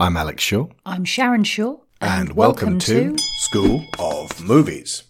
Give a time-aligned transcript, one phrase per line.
[0.00, 0.68] I'm Alex Shaw.
[0.86, 1.78] I'm Sharon Shaw.
[2.00, 5.02] And, welcome, to, School of Movies.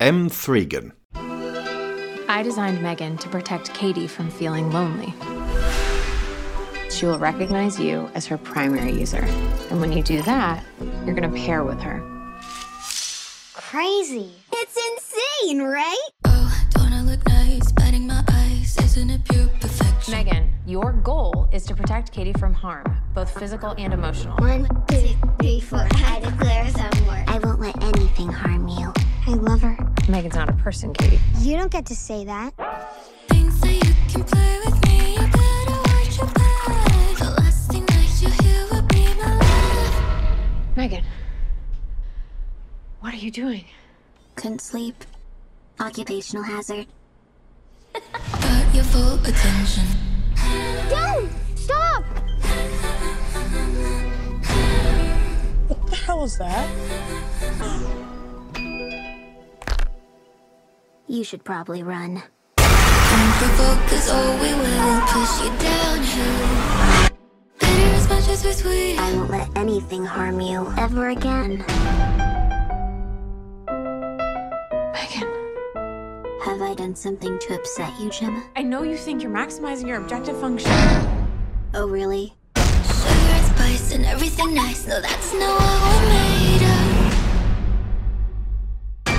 [0.00, 0.30] M.
[0.30, 0.92] Thregan.
[1.14, 5.12] I designed Megan to protect Katie from feeling lonely.
[6.88, 9.26] She will recognize you as her primary user.
[9.70, 10.64] And when you do that,
[11.04, 12.02] you're going to pair with her.
[13.52, 14.32] Crazy.
[14.50, 14.78] It's
[15.42, 16.08] insane, right?
[16.24, 17.70] Oh, don't I look nice?
[17.72, 20.14] Batting my eyes, isn't it pure perfection?
[20.14, 24.36] Megan, your goal is to protect Katie from harm, both physical and emotional.
[24.38, 25.86] One, two, three, four.
[25.92, 27.22] I declare some war.
[27.26, 28.92] I won't let anything harm you.
[29.26, 29.76] I love her.
[30.08, 31.20] Megan's not a person, Katie.
[31.40, 32.54] You don't get to say that.
[33.28, 37.18] Things that you can play with me, you better watch your back.
[37.18, 40.76] The last thing that you hear will be my laugh.
[40.76, 41.04] Megan,
[43.00, 43.64] what are you doing?
[44.36, 45.04] Couldn't sleep.
[45.78, 46.86] Occupational hazard.
[47.92, 50.13] Got your full attention.
[50.90, 51.30] Don't!
[51.56, 52.04] Stop!
[55.68, 56.68] What the hell is that?
[61.06, 62.22] You should probably run.
[62.56, 67.10] Don't provoke, cause oh, we will push you downhill.
[67.60, 68.98] Bitter as much as we're sweet.
[68.98, 71.64] I won't let anything harm you ever again.
[74.92, 75.28] Megan,
[76.44, 78.44] Have I done something to upset you, Gemma?
[78.54, 80.70] I know you think you're maximizing your objective function.
[81.72, 82.34] Oh, really?
[82.58, 84.86] Sugar and spice and everything nice.
[84.86, 86.62] No, that's not what we're made
[89.08, 89.14] of.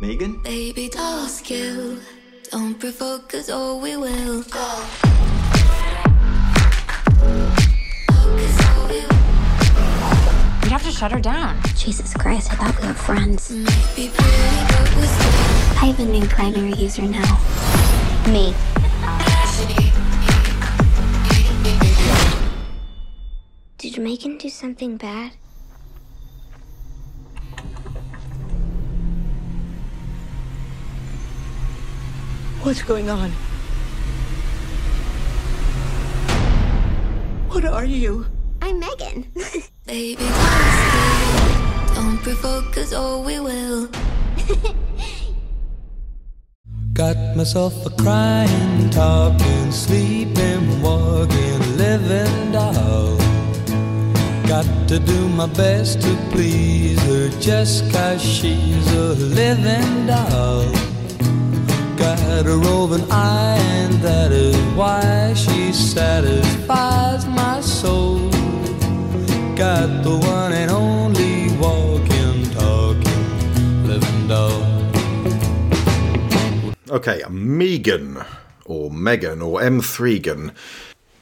[0.00, 0.40] Megan?
[0.44, 1.98] Baby doll skill.
[2.52, 4.44] Don't provoke, cause oh, we will.
[4.44, 4.84] Go.
[10.90, 11.60] To shut her down.
[11.76, 13.50] Jesus Christ, I thought we were friends.
[13.50, 15.28] Might be pretty, but we're still
[15.80, 17.38] I have a new primary user now.
[18.32, 18.54] Me.
[23.76, 25.32] Did Megan do something bad?
[32.62, 33.30] What's going on?
[37.50, 38.26] What are you?
[38.68, 39.24] I'm Megan.
[39.86, 41.94] Baby doll skill.
[41.94, 43.88] Don't provoke, cause oh, we will.
[46.92, 53.16] Got myself a crying, talking, sleeping, walking, living doll.
[54.46, 60.70] Got to do my best to please her just cause she's a living doll.
[61.96, 68.17] Got a roving eye, and that is why she satisfies my soul.
[69.58, 74.62] Got the one and only walking, talking, living doll.
[76.88, 78.22] Okay, Megan,
[78.66, 79.80] or Megan, or M.
[79.80, 80.52] Thregan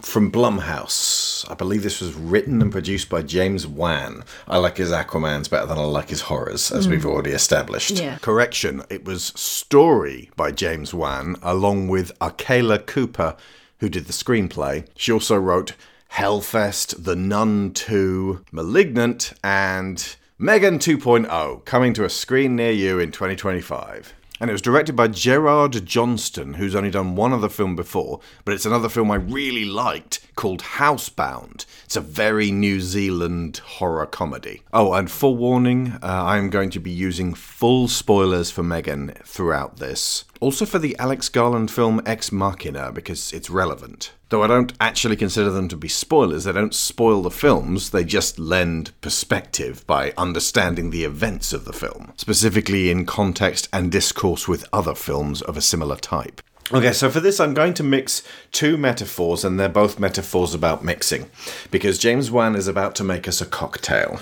[0.03, 1.51] from Blumhouse.
[1.51, 4.23] I believe this was written and produced by James Wan.
[4.47, 6.91] I like his Aquamans better than I like his horrors, as hmm.
[6.91, 7.93] we've already established.
[7.93, 8.19] Yeah.
[8.19, 13.35] Correction, it was story by James Wan, along with Akela Cooper,
[13.79, 14.87] who did the screenplay.
[14.95, 15.73] She also wrote
[16.13, 23.13] Hellfest, The Nun 2, Malignant, and Megan 2.0, coming to a screen near you in
[23.13, 24.15] 2025.
[24.39, 28.53] And it was directed by Gerard Johnstone, who's only done one other film before, but
[28.53, 31.65] it's another film I really liked called Housebound.
[31.87, 34.63] It's a very New Zealand horror comedy.
[34.75, 40.25] Oh, and forewarning, uh, I'm going to be using full spoilers for Megan throughout this.
[40.41, 44.13] Also for the Alex Garland film Ex Machina, because it's relevant.
[44.29, 48.03] Though I don't actually consider them to be spoilers, they don't spoil the films, they
[48.03, 54.49] just lend perspective by understanding the events of the film, specifically in context and discourse
[54.49, 56.43] with other films of a similar type.
[56.73, 60.83] Okay, so for this, I'm going to mix two metaphors, and they're both metaphors about
[60.83, 61.31] mixing,
[61.71, 64.19] because James Wan is about to make us a cocktail.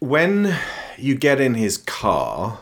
[0.00, 0.56] When
[0.98, 2.58] you get in his car,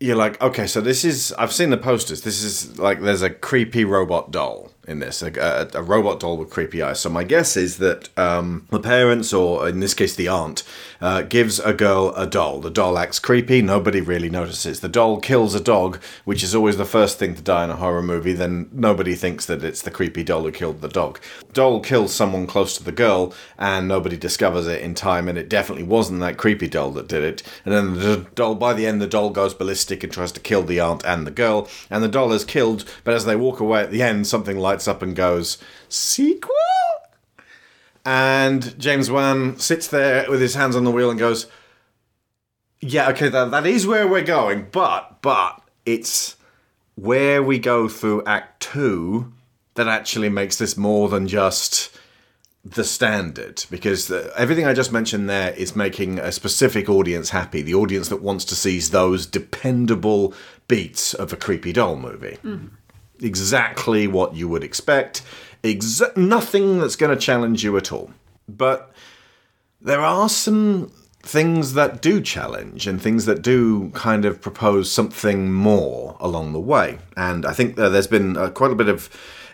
[0.00, 1.32] you're like, okay, so this is.
[1.38, 2.22] I've seen the posters.
[2.22, 5.32] This is like there's a creepy robot doll in this, a,
[5.74, 7.00] a, a robot doll with creepy eyes.
[7.00, 10.62] So my guess is that um, the parents, or in this case the aunt,
[11.00, 12.60] uh, gives a girl a doll.
[12.60, 13.62] The doll acts creepy.
[13.62, 14.80] Nobody really notices.
[14.80, 17.76] The doll kills a dog, which is always the first thing to die in a
[17.76, 18.32] horror movie.
[18.32, 21.20] Then nobody thinks that it's the creepy doll who killed the dog.
[21.52, 25.28] Doll kills someone close to the girl, and nobody discovers it in time.
[25.28, 27.42] And it definitely wasn't that creepy doll that did it.
[27.64, 30.62] And then the doll, by the end, the doll goes ballistic and tries to kill
[30.62, 31.68] the aunt and the girl.
[31.90, 34.88] And the doll is killed, but as they walk away at the end, something lights
[34.88, 35.56] up and goes,
[35.88, 36.52] Sequel?
[38.04, 41.46] And James Wan sits there with his hands on the wheel and goes,
[42.80, 46.36] Yeah, okay, that, that is where we're going, but, but, it's
[46.94, 49.32] where we go through Act Two
[49.74, 51.96] that actually makes this more than just
[52.64, 57.62] the standard because the, everything I just mentioned there is making a specific audience happy.
[57.62, 60.34] The audience that wants to see those dependable
[60.66, 62.38] beats of a creepy doll movie.
[62.42, 62.70] Mm.
[63.20, 65.22] Exactly what you would expect.
[65.62, 68.10] Exa- nothing that's going to challenge you at all.
[68.48, 68.92] But
[69.80, 75.52] there are some things that do challenge and things that do kind of propose something
[75.52, 76.98] more along the way.
[77.16, 79.10] And I think there's been uh, quite a bit of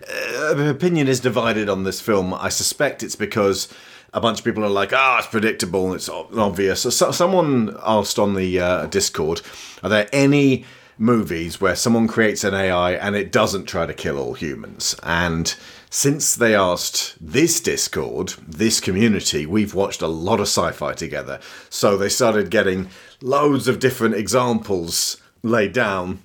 [0.07, 2.35] uh, opinion is divided on this film.
[2.35, 3.69] I suspect it's because
[4.13, 6.83] a bunch of people are like, ah, it's predictable, it's obvious.
[6.83, 9.41] So- someone asked on the uh, Discord,
[9.83, 10.67] are there any
[10.99, 14.95] movies where someone creates an AI and it doesn't try to kill all humans?
[15.03, 15.55] And
[15.91, 21.41] since they asked this Discord, this community, we've watched a lot of sci fi together.
[21.69, 22.89] So they started getting
[23.21, 26.21] loads of different examples laid down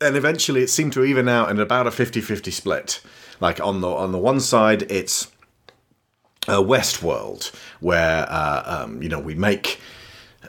[0.00, 3.00] and eventually it seemed to even out in about a 50-50 split
[3.40, 5.30] like on the on the one side it's
[6.48, 9.80] uh, Westworld, where uh, um, you know we make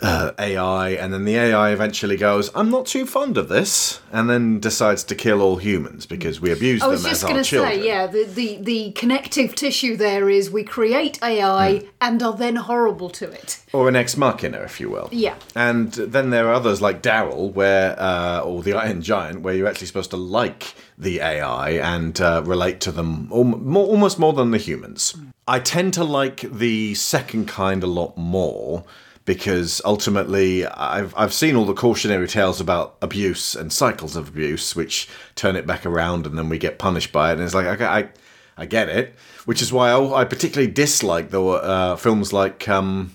[0.02, 4.30] uh, AI, and then the AI eventually goes, "I'm not too fond of this," and
[4.30, 7.30] then decides to kill all humans because we abuse I them was as just our
[7.32, 7.74] going to children.
[7.80, 11.86] say, yeah, the, the, the connective tissue there is we create AI Hmm.
[12.02, 13.60] and are then horrible to it.
[13.74, 15.10] or an ex machina, if you will.
[15.12, 15.36] Yeah.
[15.56, 19.68] And then there are others like Daryl, where uh, or the Iron Giant, where you're
[19.68, 24.58] actually supposed to like the AI and uh, relate to them almost more than the
[24.58, 25.16] humans.
[25.48, 28.84] I tend to like the second kind a lot more
[29.26, 34.76] because ultimately I've I've seen all the cautionary tales about abuse and cycles of abuse,
[34.76, 37.34] which turn it back around and then we get punished by it.
[37.34, 38.10] And it's like okay, I
[38.58, 42.70] I get it, which is why I, I particularly dislike the uh, films like.
[42.70, 43.12] Um,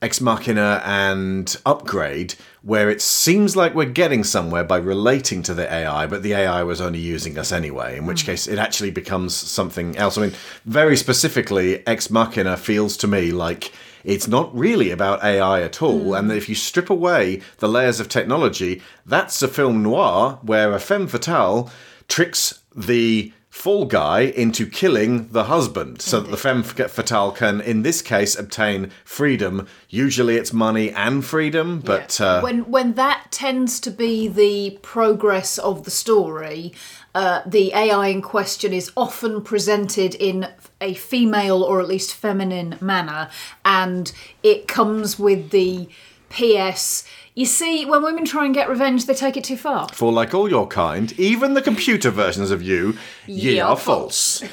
[0.00, 5.68] Ex Machina and Upgrade, where it seems like we're getting somewhere by relating to the
[5.72, 9.34] AI, but the AI was only using us anyway, in which case it actually becomes
[9.34, 10.16] something else.
[10.16, 10.34] I mean,
[10.64, 13.72] very specifically, Ex Machina feels to me like
[14.08, 18.08] it's not really about AI at all, and if you strip away the layers of
[18.08, 21.70] technology, that's a film noir where a femme fatale
[22.08, 27.82] tricks the fall guy into killing the husband so that the femme fatale can in
[27.82, 29.66] this case obtain freedom.
[29.88, 35.58] Usually it's money and freedom but uh, when when that tends to be the progress
[35.58, 36.72] of the story,
[37.18, 40.46] uh, the AI in question is often presented in
[40.80, 43.28] a female or at least feminine manner,
[43.64, 44.12] and
[44.44, 45.88] it comes with the
[46.28, 47.04] P.S.
[47.34, 49.88] You see, when women try and get revenge, they take it too far.
[49.88, 53.76] for like all your kind even the computer versions of you ye Ye are are
[53.76, 54.44] false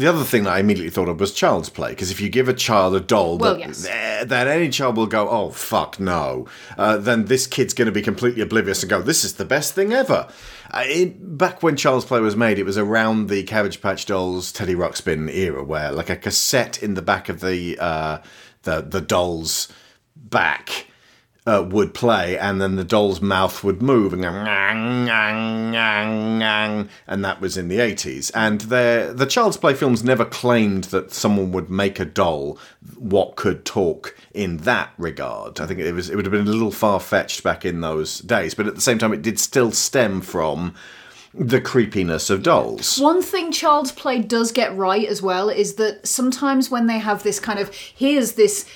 [0.00, 2.48] The other thing that I immediately thought of was child's play, because if you give
[2.48, 3.86] a child a doll Well, that, yes.
[3.86, 6.46] eh, that any child will go, oh, fuck no,
[6.78, 9.74] uh, then this kid's going to be completely oblivious and go, this is the best
[9.74, 10.26] thing ever.
[10.70, 14.52] Uh, it, back when child's play was made, it was around the Cabbage Patch Dolls,
[14.52, 18.22] Teddy Ruxpin era, where like a cassette in the back of the uh,
[18.62, 19.68] the the doll's
[20.16, 20.86] back
[21.50, 26.38] uh, would play, and then the doll's mouth would move and go, "Ngang, ngang, ngang,
[26.38, 28.30] ngang," and that was in the 80s.
[28.34, 32.58] And the the Child's Play films never claimed that someone would make a doll
[32.96, 35.60] what could talk in that regard.
[35.60, 38.20] I think it was it would have been a little far fetched back in those
[38.20, 40.74] days, but at the same time, it did still stem from
[41.32, 42.98] the creepiness of dolls.
[42.98, 47.22] One thing Child's Play does get right as well is that sometimes when they have
[47.22, 48.66] this kind of here's this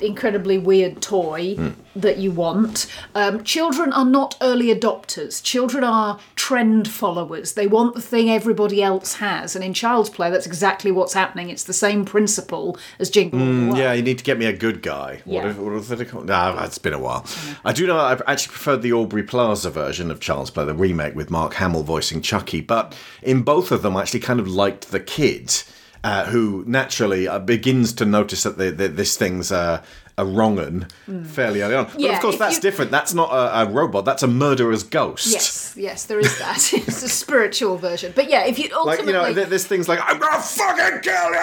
[0.00, 5.42] incredibly weird toy that you want, um, children are not early adopters.
[5.42, 7.54] Children are trend followers.
[7.54, 11.50] They want the thing everybody else has, and in Child's Play, that's exactly what's happening.
[11.50, 13.38] It's the same principle as Jingle
[13.72, 13.78] Way.
[13.80, 15.22] Yeah, you need to get me a good guy.
[15.24, 15.50] What, Yeah.
[15.50, 16.26] if, what was it called?
[16.26, 17.26] Nah, it's been a while.
[17.64, 21.14] I do know I actually preferred the Aubrey Plaza version of Child's Play, the remake
[21.14, 22.60] with Mark Hamill voicing Chucky.
[22.60, 25.62] But in both of them, I actually kind of liked the kid,
[26.04, 29.82] uh, who naturally uh, begins to notice that the, the, this thing's uh,
[30.16, 30.86] a wrong un
[31.26, 31.84] fairly early on.
[31.84, 32.00] But.
[32.00, 32.90] Yeah, of course, that's you- different.
[32.90, 34.04] That's not a, a robot.
[34.04, 35.28] That's a murderer's ghost.
[35.32, 36.72] Yes, yes, there is that.
[36.72, 38.12] it's a spiritual version.
[38.16, 41.00] But yeah, if you Like ultimately you know, th- this thing's like I'm gonna fucking
[41.02, 41.38] kill you,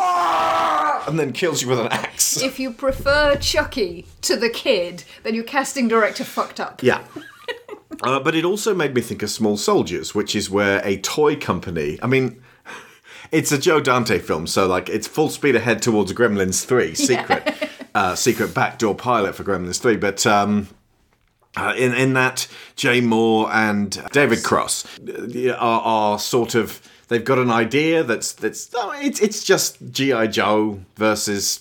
[0.00, 1.04] Ah!
[1.06, 2.42] and then kills you with an axe.
[2.42, 6.82] if you prefer Chucky to the kid, then your casting director fucked up.
[6.82, 7.02] Yeah.
[8.02, 11.34] Uh, but it also made me think of Small Soldiers, which is where a toy
[11.36, 11.98] company.
[12.02, 12.42] I mean,
[13.32, 17.54] it's a Joe Dante film, so like it's full speed ahead towards Gremlins Three, secret,
[17.94, 19.96] uh, secret backdoor pilot for Gremlins Three.
[19.96, 20.68] But um,
[21.56, 27.24] uh, in in that, Jay Mohr and David Cross uh, are, are sort of they've
[27.24, 31.60] got an idea that's that's oh, it's it's just GI Joe versus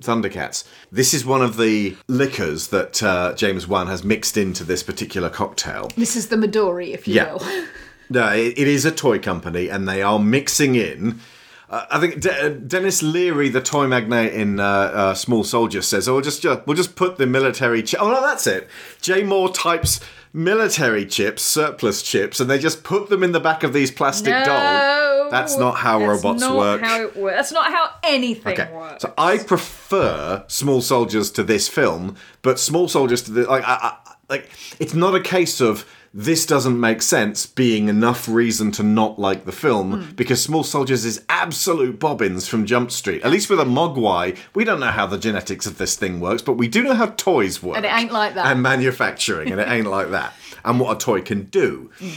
[0.00, 0.64] Thundercats.
[0.90, 5.30] This is one of the liquors that uh, James Wan has mixed into this particular
[5.30, 5.88] cocktail.
[5.96, 7.34] This is the Midori, if you Yeah.
[7.34, 7.42] will.
[8.12, 11.20] No, it, it is a toy company, and they are mixing in.
[11.68, 16.08] Uh, I think De- Denis Leary, the toy magnate in uh, uh, Small Soldiers, says,
[16.08, 17.82] "Oh, we'll just, we'll just put the military.
[17.82, 18.68] Chi- oh no, that's it.
[19.00, 20.00] Jay Mohr types
[20.34, 24.32] military chips, surplus chips, and they just put them in the back of these plastic
[24.44, 25.30] dolls.
[25.30, 26.80] That's not how That's robots not work.
[26.82, 27.36] How it works.
[27.36, 29.02] That's not how anything Okay, works.
[29.02, 33.74] so I prefer Small Soldiers to this film, but Small Soldiers to the like, I,
[34.06, 38.82] I, like it's not a case of this doesn't make sense being enough reason to
[38.82, 40.10] not like the film Hmm.
[40.14, 43.22] because Small Soldiers is absolute bobbins from Jump Street.
[43.22, 46.42] At least with a Mogwai, we don't know how the genetics of this thing works,
[46.42, 48.46] but we do know how toys work, And it ain't like that.
[48.46, 51.90] and manufacturing, and it ain't like that, and what a toy can do.
[51.98, 52.10] Hmm.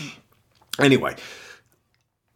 [0.77, 1.15] Anyway,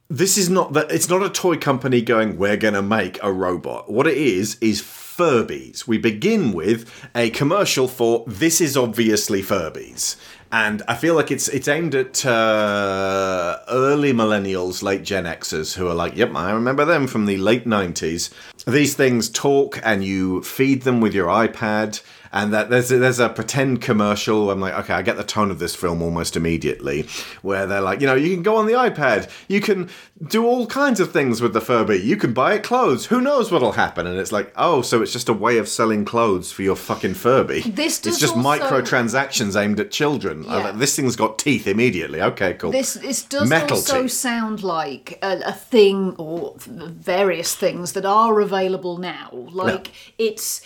[0.10, 3.32] this is not that it's not a toy company going we're going to make a
[3.32, 9.44] robot what it is is furbies we begin with a commercial for this is obviously
[9.44, 10.16] furbies
[10.52, 15.88] and i feel like it's it's aimed at uh, early millennials late gen xers who
[15.88, 18.30] are like yep i remember them from the late 90s
[18.66, 22.02] these things talk and you feed them with your ipad
[22.32, 24.52] and that there's a, there's a pretend commercial.
[24.52, 27.08] I'm like, okay, I get the tone of this film almost immediately,
[27.42, 29.90] where they're like, you know, you can go on the iPad, you can
[30.28, 33.08] do all kinds of things with the Furby, you can buy it clothes.
[33.08, 34.06] Who knows what'll happen?
[34.06, 37.14] And it's like, oh, so it's just a way of selling clothes for your fucking
[37.14, 37.62] Furby.
[37.62, 40.44] This it's just also- microtransactions aimed at children.
[40.44, 40.58] Yeah.
[40.58, 42.22] like, this thing's got teeth immediately.
[42.22, 42.72] Okay, cool.
[42.72, 44.12] This this does Metal also teeth.
[44.12, 49.30] sound like a, a thing or various things that are available now.
[49.32, 50.62] Like it's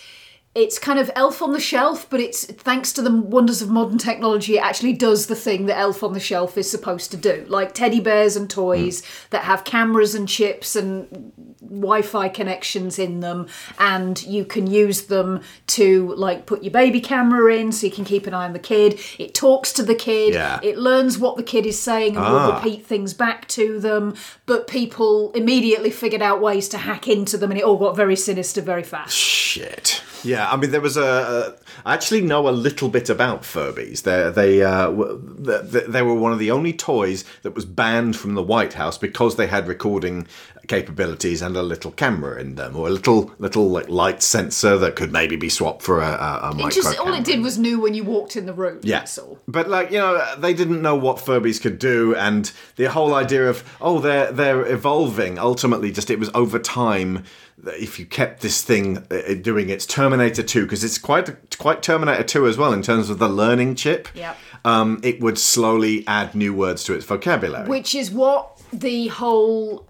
[0.54, 3.98] it's kind of Elf on the Shelf, but it's thanks to the wonders of modern
[3.98, 7.44] technology, it actually does the thing that Elf on the Shelf is supposed to do.
[7.48, 13.48] Like teddy bears and toys that have cameras and chips and Wi-Fi connections in them,
[13.78, 18.04] and you can use them to like put your baby camera in, so you can
[18.04, 19.00] keep an eye on the kid.
[19.18, 20.34] It talks to the kid.
[20.34, 20.60] Yeah.
[20.62, 22.56] It learns what the kid is saying and will Ah.
[22.56, 24.14] repeat things back to them.
[24.46, 28.14] But people immediately figured out ways to hack into them, and it all got very
[28.16, 29.16] sinister very fast.
[29.16, 30.02] Shit.
[30.24, 31.56] Yeah, I mean, there was a.
[31.84, 34.02] I actually know a little bit about Furbies.
[34.02, 38.16] They they uh, w- they, they were one of the only toys that was banned
[38.16, 40.26] from the White House because they had recording
[40.68, 44.96] capabilities and a little camera in them, or a little little like light sensor that
[44.96, 47.58] could maybe be swapped for a, a, a It micro just all it did was
[47.58, 48.80] knew when you walked in the room.
[48.82, 49.00] Yeah.
[49.00, 49.38] That's all.
[49.46, 53.48] But like you know, they didn't know what Furbies could do, and the whole idea
[53.48, 55.38] of oh they're they're evolving.
[55.38, 57.24] Ultimately, just it was over time.
[57.58, 61.82] that If you kept this thing uh, doing its Terminator Two, because it's quite quite
[61.82, 64.08] Terminator Two as well in terms of the learning chip.
[64.14, 64.36] Yep.
[64.66, 67.68] Um, it would slowly add new words to its vocabulary.
[67.68, 69.86] Which is what the whole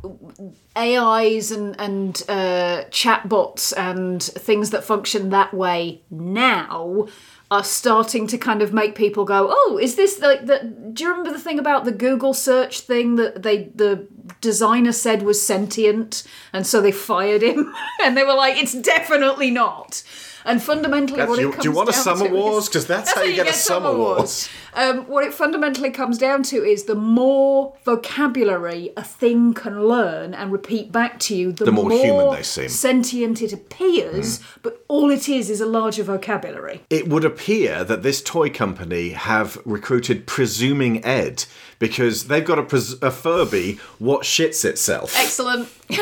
[0.76, 7.06] AIs and and uh, chatbots and things that function that way now
[7.50, 10.60] are starting to kind of make people go, oh, is this like the?
[10.92, 14.06] Do you remember the thing about the Google search thing that they the
[14.40, 17.72] designer said was sentient, and so they fired him,
[18.02, 20.02] and they were like, it's definitely not.
[20.46, 22.68] And fundamentally, That's- what you- it comes do you want a Summer to Wars?
[22.68, 24.48] 'Cause that's how you get a Summer Wars.
[24.74, 30.34] um, what it fundamentally comes down to is the more vocabulary a thing can learn
[30.34, 32.68] and repeat back to you, the, The more human they seem.
[32.68, 34.40] sentient it appears.
[34.62, 36.82] But all it is is a larger vocabulary.
[36.90, 41.44] it would appear that this toy company have recruited presuming Ed
[41.78, 45.14] because they've got a, pres- a Furby what shits itself.
[45.16, 45.68] Excellent.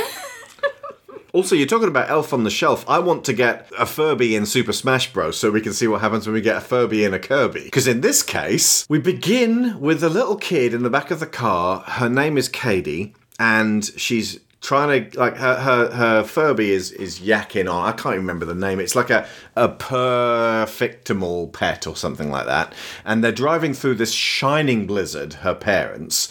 [1.32, 2.84] Also, you're talking about Elf on the Shelf.
[2.86, 5.38] I want to get a Furby in Super Smash Bros.
[5.38, 7.64] so we can see what happens when we get a Furby in a Kirby.
[7.64, 11.26] Because in this case, we begin with a little kid in the back of the
[11.26, 11.80] car.
[11.86, 17.20] Her name is Katie, and she's trying to like her her, her Furby is is
[17.20, 17.88] yakking on.
[17.88, 18.78] I can't remember the name.
[18.78, 22.74] It's like a a perfectimal pet or something like that.
[23.06, 25.32] And they're driving through this shining blizzard.
[25.32, 26.30] Her parents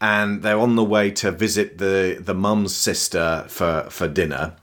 [0.00, 4.54] and they're on the way to visit the the mum's sister for for dinner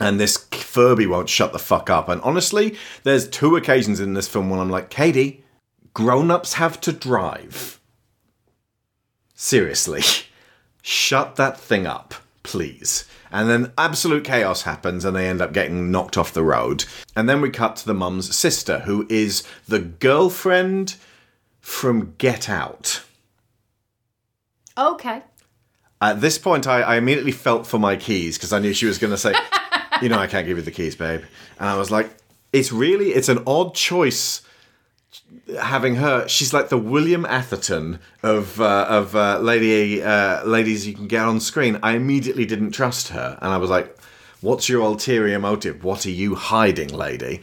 [0.00, 2.08] and this Furby won't shut the fuck up.
[2.08, 5.44] And honestly, there's two occasions in this film when I'm like, Katie,
[5.94, 7.80] grown ups have to drive.
[9.34, 10.02] Seriously,
[10.82, 13.04] shut that thing up, please.
[13.30, 16.84] And then absolute chaos happens and they end up getting knocked off the road.
[17.14, 20.96] And then we cut to the mum's sister, who is the girlfriend
[21.60, 23.02] from Get Out.
[24.78, 25.22] Okay.
[26.00, 28.98] At this point, I, I immediately felt for my keys because I knew she was
[28.98, 29.34] going to say,
[30.02, 31.22] "You know, I can't give you the keys, babe."
[31.58, 32.08] And I was like,
[32.52, 34.42] "It's really, it's an odd choice."
[35.60, 40.94] Having her, she's like the William Atherton of uh, of uh, lady uh, ladies you
[40.94, 41.80] can get on screen.
[41.82, 43.98] I immediately didn't trust her, and I was like,
[44.40, 45.82] "What's your ulterior motive?
[45.82, 47.40] What are you hiding, lady?"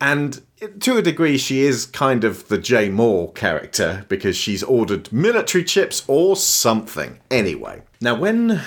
[0.00, 0.42] And
[0.80, 5.64] to a degree, she is kind of the Jay Mohr character because she's ordered military
[5.64, 7.18] chips or something.
[7.30, 8.62] Anyway, now when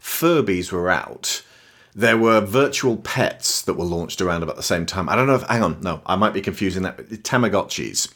[0.00, 1.42] Furbies were out,
[1.94, 5.08] there were virtual pets that were launched around about the same time.
[5.08, 6.96] I don't know if, hang on, no, I might be confusing that.
[6.96, 8.12] But Tamagotchis.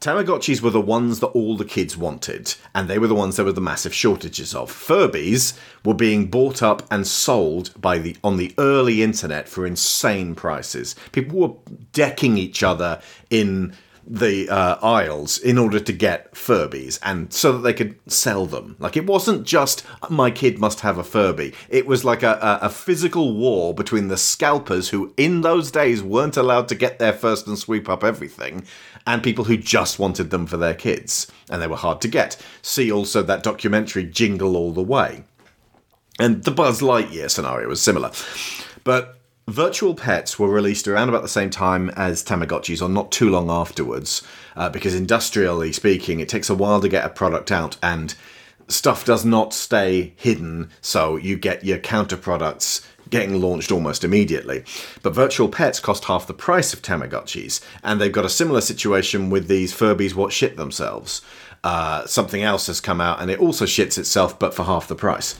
[0.00, 3.44] Tamagotchis were the ones that all the kids wanted, and they were the ones there
[3.44, 4.70] were the massive shortages of.
[4.70, 10.34] Furbies were being bought up and sold by the on the early internet for insane
[10.34, 10.94] prices.
[11.12, 11.54] People were
[11.92, 13.00] decking each other
[13.30, 13.74] in
[14.06, 18.76] the uh, aisles in order to get Furbies and so that they could sell them.
[18.78, 21.54] Like it wasn't just my kid must have a Furby.
[21.68, 26.02] It was like a, a, a physical war between the scalpers who in those days
[26.02, 28.64] weren't allowed to get there first and sweep up everything
[29.06, 32.36] and people who just wanted them for their kids and they were hard to get.
[32.62, 35.24] See also that documentary Jingle All the Way.
[36.18, 38.12] And the Buzz Lightyear scenario was similar.
[38.84, 39.18] But
[39.48, 43.50] Virtual Pets were released around about the same time as Tamagotchis, or not too long
[43.50, 44.22] afterwards,
[44.56, 48.14] uh, because industrially speaking, it takes a while to get a product out, and
[48.68, 54.64] stuff does not stay hidden, so you get your counter products getting launched almost immediately.
[55.02, 59.30] But Virtual Pets cost half the price of Tamagotchis, and they've got a similar situation
[59.30, 61.22] with these Furbies what shit themselves.
[61.62, 64.94] Uh, something else has come out, and it also shits itself, but for half the
[64.94, 65.38] price.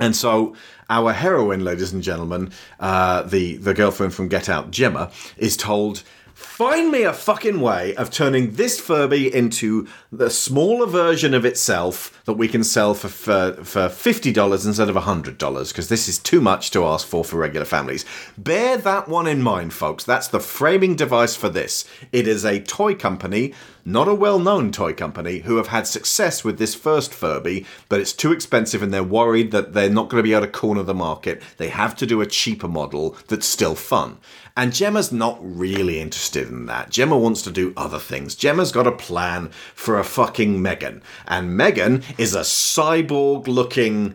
[0.00, 0.56] And so
[0.90, 2.50] our heroine, ladies and gentlemen,
[2.80, 6.02] uh, the the girlfriend from Get Out, Gemma, is told.
[6.42, 12.22] Find me a fucking way of turning this Furby into the smaller version of itself
[12.24, 16.08] that we can sell for for, for fifty dollars instead of hundred dollars because this
[16.08, 18.04] is too much to ask for for regular families.
[18.36, 20.04] Bear that one in mind, folks.
[20.04, 21.84] That's the framing device for this.
[22.10, 26.44] It is a toy company not a well known toy company, who have had success
[26.44, 30.22] with this first Furby, but it's too expensive and they're worried that they're not going
[30.22, 31.42] to be able to corner the market.
[31.56, 34.18] They have to do a cheaper model that's still fun.
[34.56, 36.90] And Gemma's not really interested in that.
[36.90, 38.34] Gemma wants to do other things.
[38.34, 41.02] Gemma's got a plan for a fucking Megan.
[41.26, 44.14] And Megan is a cyborg looking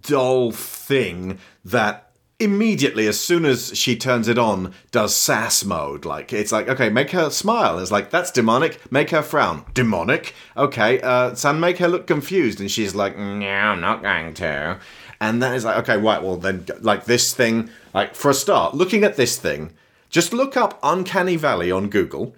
[0.00, 2.05] doll thing that
[2.38, 6.04] immediately as soon as she turns it on does sass mode.
[6.04, 7.78] Like it's like okay make her smile.
[7.78, 8.80] It's like that's demonic.
[8.92, 9.64] Make her frown.
[9.74, 10.34] Demonic?
[10.56, 12.60] Okay uh make her look confused.
[12.60, 14.78] And she's like no i'm not going to.
[15.20, 18.74] And that is like okay right well then like this thing like for a start
[18.74, 19.72] looking at this thing
[20.10, 22.34] just look up uncanny valley on google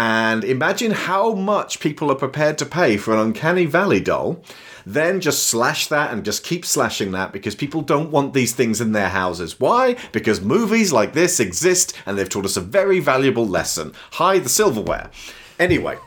[0.00, 4.42] and imagine how much people are prepared to pay for an uncanny valley doll
[4.86, 8.80] then just slash that and just keep slashing that because people don't want these things
[8.80, 9.60] in their houses.
[9.60, 9.96] Why?
[10.10, 13.92] Because movies like this exist and they've taught us a very valuable lesson.
[14.12, 15.10] Hide the silverware.
[15.58, 15.98] Anyway,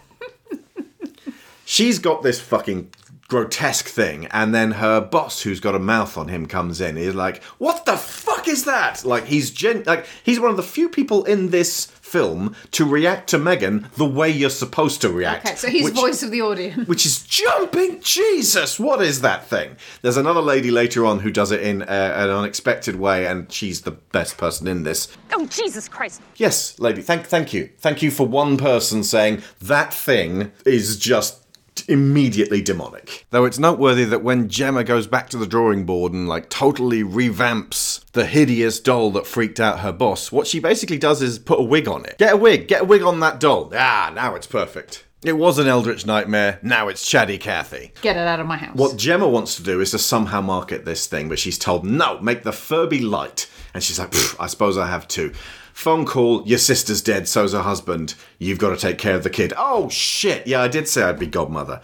[1.65, 2.89] she's got this fucking
[3.33, 6.97] grotesque thing, and then her boss, who's got a mouth on him, comes in.
[6.97, 10.61] He's like, "What the fuck is that?" Like he's gen- like he's one of the
[10.61, 15.47] few people in this film to react to Megan the way you're supposed to react.
[15.47, 16.87] Okay, so he's which- voice of the audience.
[16.87, 18.01] which is jumping.
[18.01, 19.77] Jesus, what is that thing?
[20.03, 23.81] There's another lady later on who does it in uh, an unexpected way, and she's
[23.81, 25.07] the best person in this.
[25.31, 26.21] Oh, Jesus Christ.
[26.35, 27.01] Yes, lady.
[27.01, 31.42] Thank, thank you, thank you for one person saying that thing is just
[31.81, 33.25] immediately demonic.
[33.31, 37.03] Though it's noteworthy that when Gemma goes back to the drawing board and like totally
[37.03, 41.59] revamps the hideous doll that freaked out her boss, what she basically does is put
[41.59, 42.17] a wig on it.
[42.17, 43.71] Get a wig, get a wig on that doll.
[43.75, 45.05] Ah, now it's perfect.
[45.23, 46.59] It was an Eldritch nightmare.
[46.61, 47.93] Now it's Chatty Cathy.
[48.01, 48.75] Get it out of my house.
[48.75, 52.19] What Gemma wants to do is to somehow market this thing, but she's told, no,
[52.19, 53.49] make the Furby light.
[53.73, 55.33] And she's like, I suppose I have to.
[55.73, 58.15] Phone call, your sister's dead, so's her husband.
[58.37, 59.53] You've got to take care of the kid.
[59.57, 60.47] Oh, shit.
[60.47, 61.81] Yeah, I did say I'd be godmother.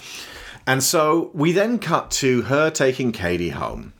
[0.65, 3.93] And so we then cut to her taking Katie home.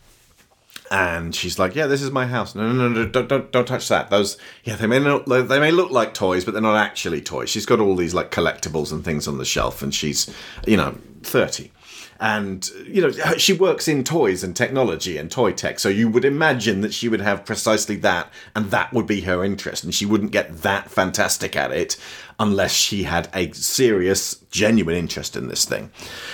[0.92, 2.56] And she's like, "Yeah, this is my house.
[2.56, 4.10] No, no, no, no don't, don't, don't touch that.
[4.10, 7.50] Those, yeah, they may look, they may look like toys, but they're not actually toys.
[7.50, 10.34] She's got all these like collectibles and things on the shelf, and she's,
[10.66, 11.72] you know, thirty,
[12.20, 15.80] and you know, she works in toys and technology and toy tech.
[15.80, 19.44] So you would imagine that she would have precisely that, and that would be her
[19.44, 21.98] interest, and she wouldn't get that fantastic at it
[22.38, 25.92] unless she had a serious, genuine interest in this thing.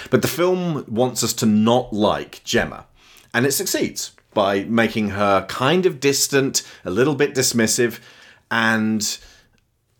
[0.09, 2.85] But the film wants us to not like Gemma,
[3.33, 7.99] and it succeeds by making her kind of distant, a little bit dismissive,
[8.49, 9.19] and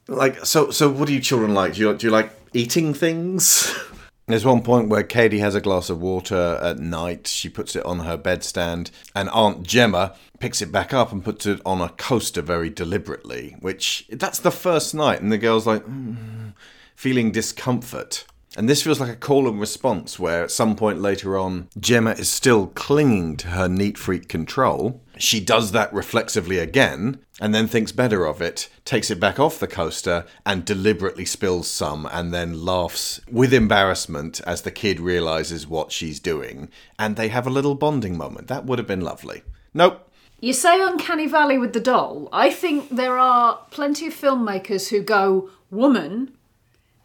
[0.07, 0.71] like so.
[0.71, 1.75] So, what do you children like?
[1.75, 3.71] Do you, do you like eating things?
[4.27, 7.27] There's one point where Katie has a glass of water at night.
[7.27, 11.45] She puts it on her bedstand, and Aunt Gemma picks it back up and puts
[11.45, 13.55] it on a coaster very deliberately.
[13.59, 16.53] Which that's the first night, and the girl's like "Mm,"
[16.95, 18.25] feeling discomfort.
[18.57, 22.11] And this feels like a call and response where at some point later on, Gemma
[22.11, 25.01] is still clinging to her neat freak control.
[25.17, 29.60] She does that reflexively again and then thinks better of it, takes it back off
[29.60, 35.67] the coaster and deliberately spills some and then laughs with embarrassment as the kid realizes
[35.67, 38.47] what she's doing and they have a little bonding moment.
[38.47, 39.43] That would have been lovely.
[39.73, 40.10] Nope.
[40.41, 42.30] You say Uncanny Valley with the doll.
[42.32, 46.32] I think there are plenty of filmmakers who go, woman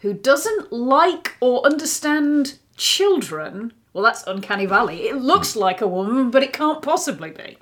[0.00, 3.72] who doesn't like or understand children.
[3.92, 5.08] Well, that's Uncanny Valley.
[5.08, 7.58] It looks like a woman, but it can't possibly be.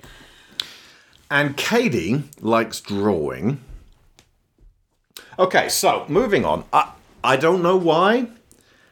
[1.31, 3.59] And Katie likes drawing.
[5.37, 6.65] Okay, so moving on.
[6.73, 6.91] I,
[7.23, 8.27] I don't know why,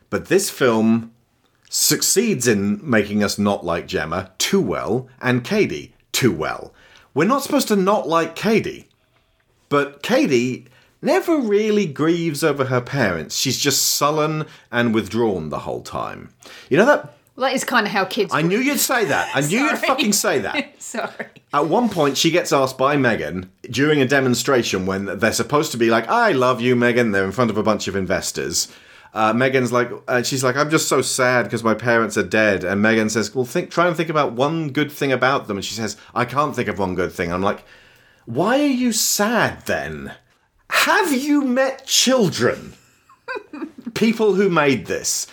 [0.09, 1.11] but this film
[1.69, 6.73] succeeds in making us not like Gemma too well and Katie too well.
[7.13, 8.87] We're not supposed to not like Katie,
[9.69, 10.67] but Katie
[11.01, 13.35] never really grieves over her parents.
[13.35, 16.29] She's just sullen and withdrawn the whole time.
[16.69, 17.15] You know that?
[17.37, 18.33] Well, that is kind of how kids.
[18.33, 19.29] I knew you'd say that.
[19.35, 20.81] I knew you'd fucking say that.
[20.81, 21.27] Sorry.
[21.53, 25.77] At one point, she gets asked by Megan during a demonstration when they're supposed to
[25.77, 27.11] be like, I love you, Megan.
[27.11, 28.67] They're in front of a bunch of investors.
[29.13, 32.63] Uh, Megan's like, uh, she's like, I'm just so sad because my parents are dead.
[32.63, 35.57] And Megan says, Well, think, try and think about one good thing about them.
[35.57, 37.31] And she says, I can't think of one good thing.
[37.31, 37.63] I'm like,
[38.25, 40.13] Why are you sad then?
[40.71, 42.73] Have you met children?
[43.93, 45.27] People who made this.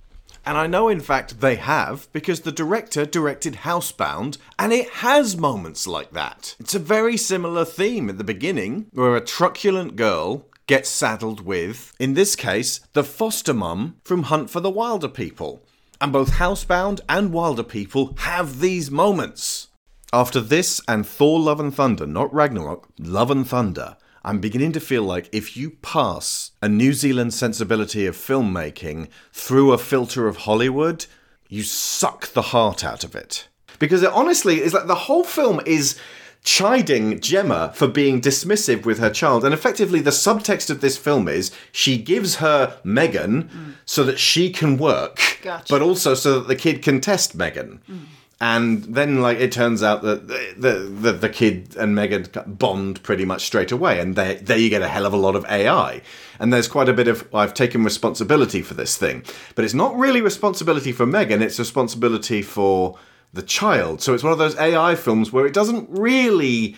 [0.46, 5.37] And I know, in fact, they have, because the director directed Housebound, and it has
[5.37, 6.54] moments like that.
[6.61, 11.94] It's a very similar theme at the beginning, where a truculent girl gets saddled with,
[11.98, 15.61] in this case, the foster mum from Hunt for the Wilderpeople.
[16.00, 19.68] And both Housebound and Wilderpeople have these moments.
[20.12, 24.81] After this and Thor Love and Thunder, not Ragnarok, Love and Thunder, I'm beginning to
[24.81, 30.39] feel like if you pass a New Zealand sensibility of filmmaking through a filter of
[30.39, 31.05] Hollywood,
[31.49, 33.49] you suck the heart out of it.
[33.79, 36.01] Because it honestly is like the whole film is
[36.43, 39.45] chiding Gemma for being dismissive with her child.
[39.45, 43.75] And effectively, the subtext of this film is she gives her Megan mm.
[43.85, 45.67] so that she can work, Gotcha.
[45.69, 47.83] but also so that the kid can test Megan.
[47.91, 48.07] Mm.
[48.40, 53.25] And then, like, it turns out that the, the, the, kid and Megan bond pretty
[53.25, 54.01] much straight away.
[54.01, 56.03] And there you get a hell of a lot of AI.
[56.40, 59.23] And there's quite a bit of, I've taken responsibility for this thing.
[59.55, 62.99] But it's not really responsibility for Megan, it's responsibility for
[63.33, 64.03] the child.
[64.03, 66.77] So it's one of those AI films where it doesn't really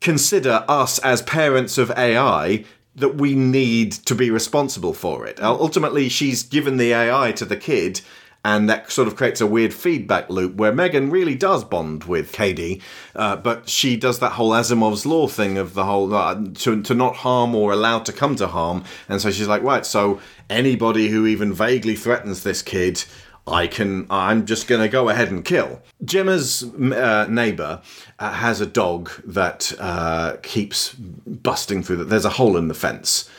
[0.00, 5.40] consider us as parents of AI that we need to be responsible for it.
[5.42, 8.00] Ultimately, she's given the AI to the kid,
[8.46, 12.30] and that sort of creates a weird feedback loop where Megan really does bond with
[12.30, 12.80] Katie,
[13.16, 16.94] uh, but she does that whole Asimov's law thing of the whole uh, to, to
[16.94, 18.84] not harm or allow to come to harm.
[19.08, 23.04] And so she's like, right, so anybody who even vaguely threatens this kid.
[23.48, 24.08] I can.
[24.10, 25.80] I'm just going to go ahead and kill.
[26.04, 27.80] Gemma's uh, neighbor
[28.18, 31.98] uh, has a dog that uh, keeps busting through.
[31.98, 33.30] The, there's a hole in the fence,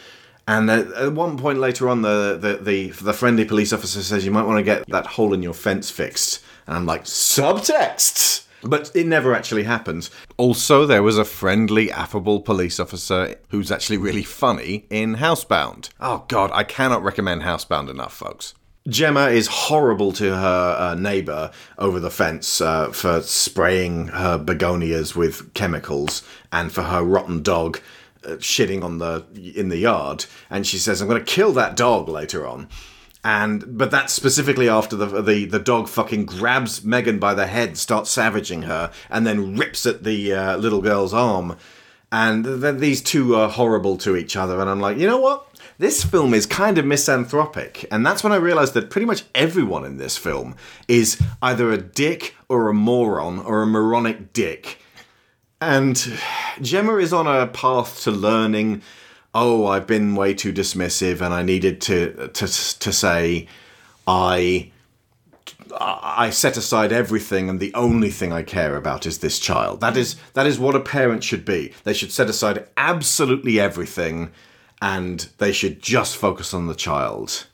[0.47, 4.31] and at, one point later on, the, the the the friendly police officer says you
[4.31, 6.43] might want to get that hole in your fence fixed.
[6.65, 8.45] And I'm like subtext.
[8.63, 10.09] But it never actually happens.
[10.37, 15.89] Also, there was a friendly, affable police officer who's actually really funny in Housebound.
[15.99, 18.55] Oh, God, I cannot recommend Housebound enough, folks.
[18.87, 25.13] Gemma is horrible to her uh, neighbor over the fence uh, for spraying her begonias
[25.13, 27.79] with chemicals and for her rotten dog
[28.35, 30.25] shitting on the in the yard.
[30.49, 32.67] And she says, "I'm going to kill that dog later on."
[33.23, 37.77] And but that's specifically after the the the dog fucking grabs Megan by the head,
[37.77, 41.57] starts savaging her, and then rips at the uh, little girl's arm.
[42.11, 44.61] And then these two are horrible to each other.
[44.61, 45.45] And I'm like, you know what?
[45.77, 47.85] This film is kind of misanthropic.
[47.91, 50.55] And that's when I realized that pretty much everyone in this film
[50.87, 54.79] is either a dick or a moron or a moronic dick.
[55.59, 56.19] And
[56.61, 58.83] Gemma is on a path to learning.
[59.33, 63.47] Oh, I've been way too dismissive, and I needed to to to say,
[64.07, 64.71] I
[65.79, 69.81] I set aside everything, and the only thing I care about is this child.
[69.81, 71.73] That is that is what a parent should be.
[71.83, 74.31] They should set aside absolutely everything,
[74.79, 77.46] and they should just focus on the child.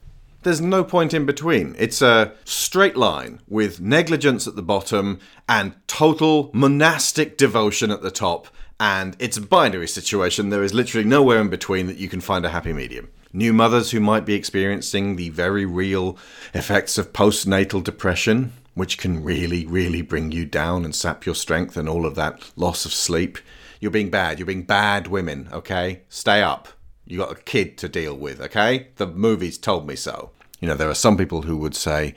[0.43, 1.75] There's no point in between.
[1.79, 8.11] It's a straight line with negligence at the bottom and total monastic devotion at the
[8.11, 8.47] top.
[8.79, 10.49] And it's a binary situation.
[10.49, 13.09] There is literally nowhere in between that you can find a happy medium.
[13.31, 16.17] New mothers who might be experiencing the very real
[16.53, 21.77] effects of postnatal depression, which can really, really bring you down and sap your strength
[21.77, 23.37] and all of that loss of sleep.
[23.79, 24.39] You're being bad.
[24.39, 26.01] You're being bad women, okay?
[26.09, 26.67] Stay up.
[27.05, 28.87] You got a kid to deal with, okay?
[28.95, 30.31] The movies told me so.
[30.63, 32.15] You know, there are some people who would say,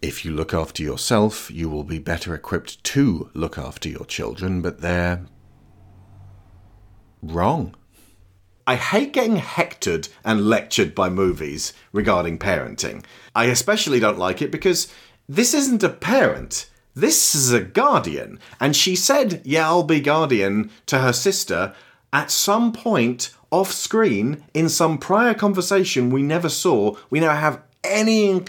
[0.00, 4.62] if you look after yourself, you will be better equipped to look after your children,
[4.62, 5.26] but they're
[7.20, 7.74] wrong.
[8.64, 13.04] I hate getting hectored and lectured by movies regarding parenting.
[13.34, 14.86] I especially don't like it because
[15.28, 16.70] this isn't a parent.
[16.94, 18.38] This is a guardian.
[18.60, 21.74] And she said, Yeah, I'll be guardian to her sister
[22.12, 26.94] at some point off screen in some prior conversation we never saw.
[27.10, 28.42] We never have any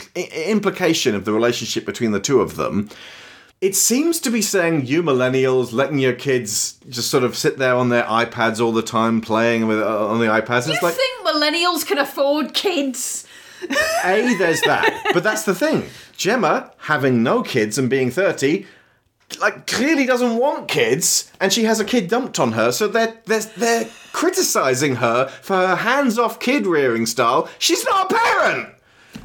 [0.45, 2.89] implication of the relationship between the two of them.
[3.61, 7.75] It seems to be saying you millennials letting your kids just sort of sit there
[7.75, 10.65] on their iPads all the time playing with uh, on the iPads.
[10.65, 13.27] You It's like think millennials can afford kids?
[14.03, 15.85] a there's that, but that's the thing.
[16.17, 18.65] Gemma having no kids and being thirty,
[19.39, 22.71] like clearly doesn't want kids, and she has a kid dumped on her.
[22.71, 27.47] So they're they're, they're criticizing her for her hands-off kid rearing style.
[27.59, 28.69] She's not a parent.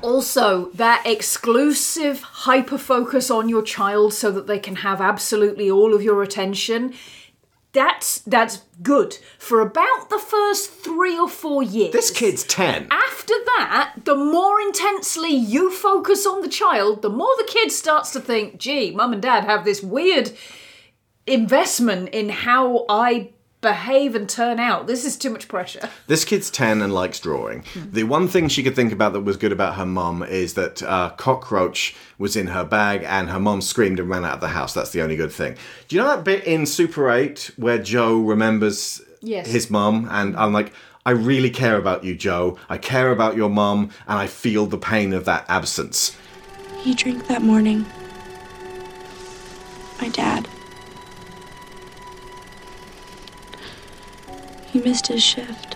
[0.02, 5.94] Also, that exclusive hyper focus on your child so that they can have absolutely all
[5.94, 6.94] of your attention.
[7.72, 11.92] That's that's good for about the first three or four years.
[11.92, 12.88] This kid's ten.
[12.90, 18.12] After that, the more intensely you focus on the child, the more the kid starts
[18.12, 20.32] to think, gee, mum and dad have this weird
[21.26, 23.32] investment in how I
[23.66, 24.86] behave and turn out.
[24.86, 25.88] This is too much pressure.
[26.06, 27.64] This kid's 10 and likes drawing.
[27.74, 30.84] The one thing she could think about that was good about her mum is that
[30.84, 34.48] uh, cockroach was in her bag and her mum screamed and ran out of the
[34.48, 34.72] house.
[34.72, 35.56] That's the only good thing.
[35.88, 39.48] Do you know that bit in Super 8 where Joe remembers Yes.
[39.48, 40.06] his mum?
[40.12, 40.72] And I'm like,
[41.04, 42.58] I really care about you, Joe.
[42.68, 46.16] I care about your mum and I feel the pain of that absence.
[46.78, 47.84] He drank that morning.
[50.00, 50.46] My dad.
[54.76, 55.74] He missed his shift.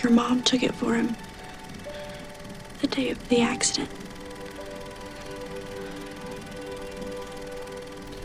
[0.00, 1.16] Your mom took it for him
[2.80, 3.90] the day of the accident.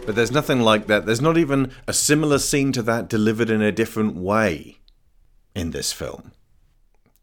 [0.05, 1.07] But there's nothing like that.
[1.07, 4.77] There's not even a similar scene to that delivered in a different way
[5.55, 6.33] in this film.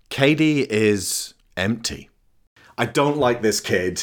[0.09, 2.10] Katie is empty.
[2.80, 4.02] I don't like this kid.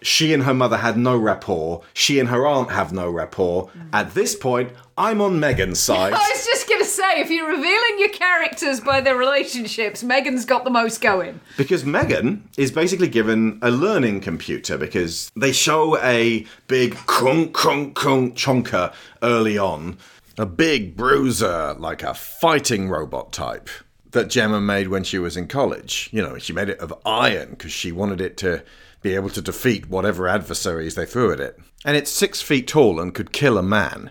[0.00, 1.82] She and her mother had no rapport.
[1.94, 3.72] She and her aunt have no rapport.
[3.92, 6.12] At this point, I'm on Megan's side.
[6.12, 10.62] I was just gonna say, if you're revealing your characters by their relationships, Megan's got
[10.62, 11.40] the most going.
[11.56, 17.94] Because Megan is basically given a learning computer because they show a big crunk crunk
[17.94, 19.98] crunk chonker early on.
[20.38, 23.68] A big bruiser, like a fighting robot type
[24.14, 26.08] that Gemma made when she was in college.
[26.12, 28.64] You know, she made it of iron because she wanted it to
[29.02, 31.58] be able to defeat whatever adversaries they threw at it.
[31.84, 34.10] And it's six feet tall and could kill a man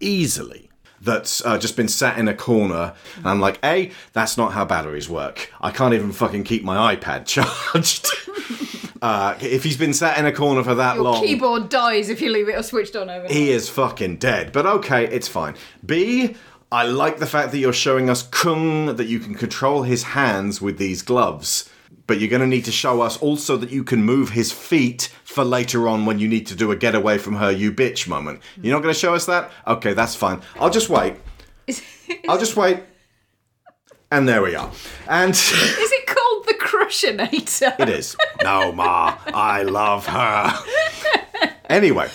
[0.00, 2.94] easily that's uh, just been sat in a corner.
[3.16, 5.52] And I'm like, A, that's not how batteries work.
[5.60, 8.08] I can't even fucking keep my iPad charged.
[9.02, 11.04] uh, if he's been sat in a corner for that long.
[11.04, 13.30] Your long, keyboard dies if you leave it or switched on overnight.
[13.30, 14.52] he is fucking dead.
[14.52, 15.54] But okay, it's fine.
[15.84, 16.36] B,
[16.74, 20.60] I like the fact that you're showing us Kung that you can control his hands
[20.60, 21.70] with these gloves.
[22.08, 25.08] But you're going to need to show us also that you can move his feet
[25.22, 28.08] for later on when you need to do a get away from her, you bitch
[28.08, 28.40] moment.
[28.60, 29.52] You're not going to show us that?
[29.68, 30.42] Okay, that's fine.
[30.58, 31.14] I'll just wait.
[32.28, 32.82] I'll just wait.
[34.10, 34.72] And there we are.
[35.08, 37.78] And Is it called the Crushinator?
[37.78, 38.16] it is.
[38.42, 40.52] No, Ma, I love her.
[41.70, 42.10] Anyway.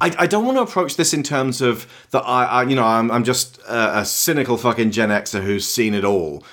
[0.00, 2.84] I, I don't want to approach this in terms of that I, I you know
[2.84, 6.44] I'm, I'm just a, a cynical fucking Gen Xer who's seen it all.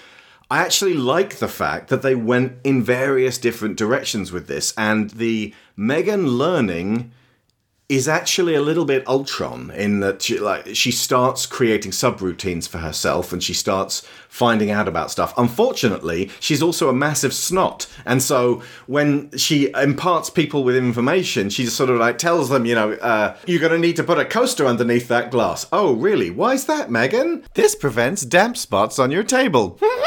[0.49, 5.11] I actually like the fact that they went in various different directions with this, and
[5.11, 7.11] the Megan learning
[7.91, 12.77] is actually a little bit Ultron in that she, like she starts creating subroutines for
[12.77, 15.33] herself and she starts finding out about stuff.
[15.37, 21.65] Unfortunately, she's also a massive snot, and so when she imparts people with information, she
[21.65, 24.17] just sort of like tells them, you know, uh, you're going to need to put
[24.17, 25.67] a coaster underneath that glass.
[25.73, 26.29] Oh, really?
[26.29, 27.43] Why's that, Megan?
[27.55, 29.77] This prevents damp spots on your table.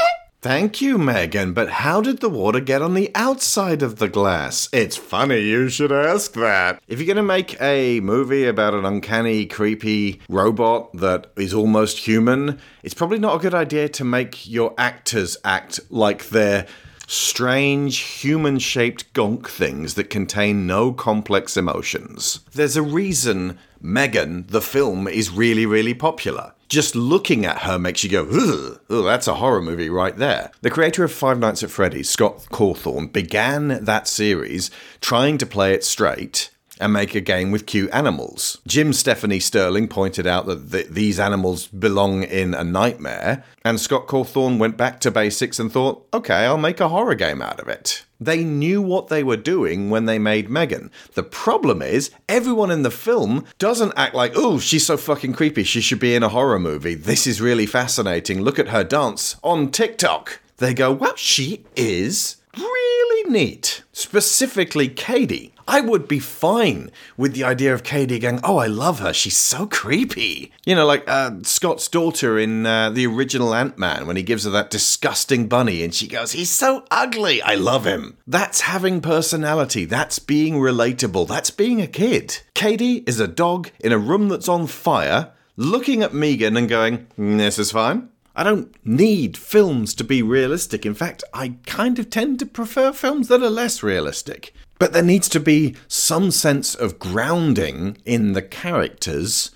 [0.45, 4.69] Thank you, Megan, but how did the water get on the outside of the glass?
[4.75, 6.83] It's funny you should ask that.
[6.87, 11.97] If you're going to make a movie about an uncanny, creepy robot that is almost
[11.97, 16.67] human, it's probably not a good idea to make your actors act like they're
[17.07, 22.41] strange, human shaped gonk things that contain no complex emotions.
[22.53, 26.53] There's a reason Megan, the film, is really, really popular.
[26.69, 30.51] Just looking at her makes you go, ugh, that's a horror movie right there.
[30.63, 35.75] The creator of Five Nights at Freddy's, Scott Cawthorne, began that series trying to play
[35.75, 36.51] it straight.
[36.81, 38.59] and make a game with cute animals.
[38.67, 44.09] Jim Stephanie Sterling pointed out that th- these animals belong in a nightmare, and Scott
[44.09, 47.69] Cawthorne went back to basics and thought, okay, I'll make a horror game out of
[47.69, 48.05] it.
[48.25, 50.91] They knew what they were doing when they made Megan.
[51.15, 55.65] The problem is, everyone in the film doesn't act like, oh, she's so fucking creepy,
[55.65, 56.95] she should be in a horror movie.
[56.95, 58.43] This is really fascinating.
[58.43, 60.41] Look at her dance on TikTok.
[60.59, 63.83] They go, well, she is really neat.
[63.93, 65.54] Specifically, Katie.
[65.67, 69.13] I would be fine with the idea of Cady going, Oh, I love her.
[69.13, 70.53] She's so creepy.
[70.67, 74.45] You know, like uh, Scott's daughter in uh, the original Ant Man when he gives
[74.45, 77.41] her that disgusting bunny and she goes, He's so ugly.
[77.43, 78.17] I love him.
[78.27, 79.85] That's having personality.
[79.85, 81.29] That's being relatable.
[81.29, 82.41] That's being a kid.
[82.55, 87.07] Cady is a dog in a room that's on fire looking at Megan and going,
[87.17, 88.09] This is fine.
[88.37, 90.85] I don't need films to be realistic.
[90.85, 94.53] In fact, I kind of tend to prefer films that are less realistic.
[94.79, 99.51] But there needs to be some sense of grounding in the characters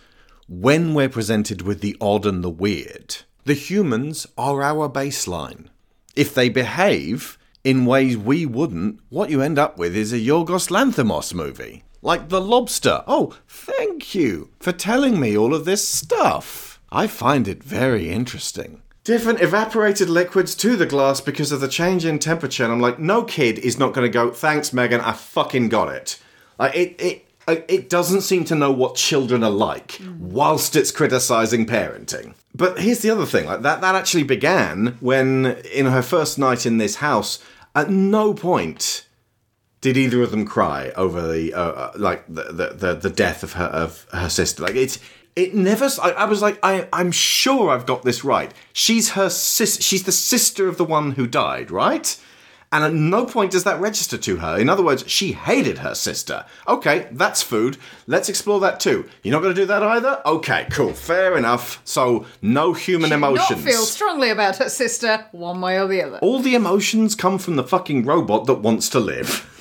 [0.49, 3.17] when we're presented with the odd and the weird.
[3.45, 5.67] The humans are our baseline.
[6.15, 10.71] If they behave in ways we wouldn't, what you end up with is a Yorgos
[10.71, 11.85] Lanthimos movie.
[12.01, 13.03] Like The Lobster.
[13.07, 16.81] Oh, thank you for telling me all of this stuff.
[16.91, 18.83] I find it very interesting.
[19.09, 22.63] Different evaporated liquids to the glass because of the change in temperature.
[22.63, 25.89] And I'm like, no kid is not going to go, thanks, Megan, I fucking got
[25.89, 26.19] it.
[26.59, 31.65] Like, it, it, it doesn't seem to know what children are like whilst it's criticizing
[31.65, 32.35] parenting.
[32.55, 36.67] But here's the other thing like that, that actually began when, in her first night
[36.67, 37.39] in this house,
[37.75, 39.07] at no point
[39.81, 43.43] did either of them cry over the uh, uh, like the, the the the death
[43.43, 44.99] of her of her sister like it's
[45.39, 48.53] it never I was like I I'm sure I've got this right.
[48.73, 52.09] She's her sis she's the sister of the one who died right?
[52.71, 54.59] And at no point does that register to her.
[54.59, 56.45] In other words she hated her sister.
[56.67, 57.79] Okay that's food.
[58.07, 59.09] Let's explore that too.
[59.23, 60.21] You're not going to do that either?
[60.27, 60.93] Okay cool.
[60.93, 61.81] Fair enough.
[61.85, 66.03] So no human She emotions Not feel strongly about her sister, one way or the
[66.03, 66.19] other.
[66.19, 69.31] all the emotions come from the fucking robot that wants to live.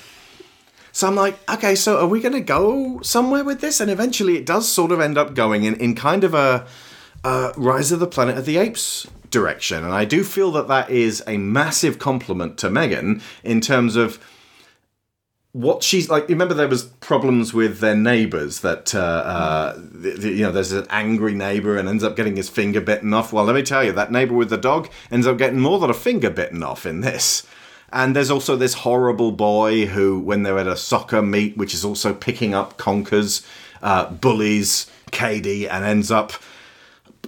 [0.98, 3.80] So I'm like, okay, so are we going to go somewhere with this?
[3.80, 6.66] And eventually it does sort of end up going in, in kind of a,
[7.24, 9.84] a Rise of the Planet of the Apes direction.
[9.84, 14.18] And I do feel that that is a massive compliment to Megan in terms of
[15.52, 16.28] what she's like.
[16.30, 20.52] Remember, there was problems with their neighbours that uh, uh, the, the- you know.
[20.52, 23.32] There's an angry neighbour and ends up getting his finger bitten off.
[23.32, 25.92] Well, let me tell you, that neighbour with the dog ends up getting more than
[25.92, 27.46] a finger bitten off in this.
[27.92, 31.86] And there's also this horrible boy who, when they're at a soccer meet, which is
[31.86, 33.46] also picking up conkers,
[33.82, 36.34] uh, bullies Cady, and ends up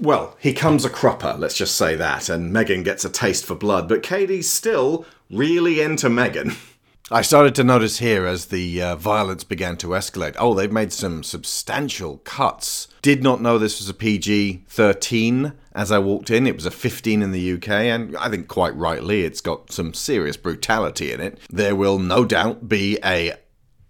[0.02, 3.56] well, he comes a cropper, let's just say that, and Megan gets a taste for
[3.56, 6.56] blood, but Cady's still really into Megan.
[7.12, 10.36] I started to notice here as the uh, violence began to escalate.
[10.38, 12.88] Oh, they've made some substantial cuts.
[13.02, 16.46] Did not know this was a PG 13 as I walked in.
[16.46, 19.96] It was a 15 in the UK, and I think quite rightly it's got some
[19.96, 21.40] serious brutality in it.
[21.50, 23.34] There will no doubt be a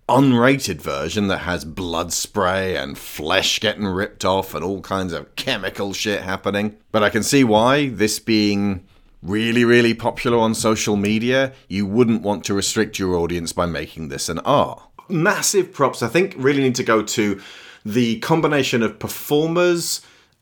[0.07, 5.35] unrated version that has blood spray and flesh getting ripped off and all kinds of
[5.35, 6.77] chemical shit happening.
[6.93, 8.87] But I can see why, this being
[9.21, 14.09] really, really popular on social media, you wouldn't want to restrict your audience by making
[14.09, 14.87] this an R.
[15.07, 17.41] Massive props, I think, really need to go to
[17.85, 20.01] the combination of performers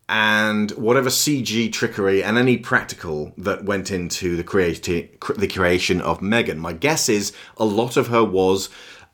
[0.09, 6.01] and whatever CG trickery and any practical that went into the creati- cr- the creation
[6.01, 6.59] of Megan.
[6.59, 8.69] My guess is a lot of her was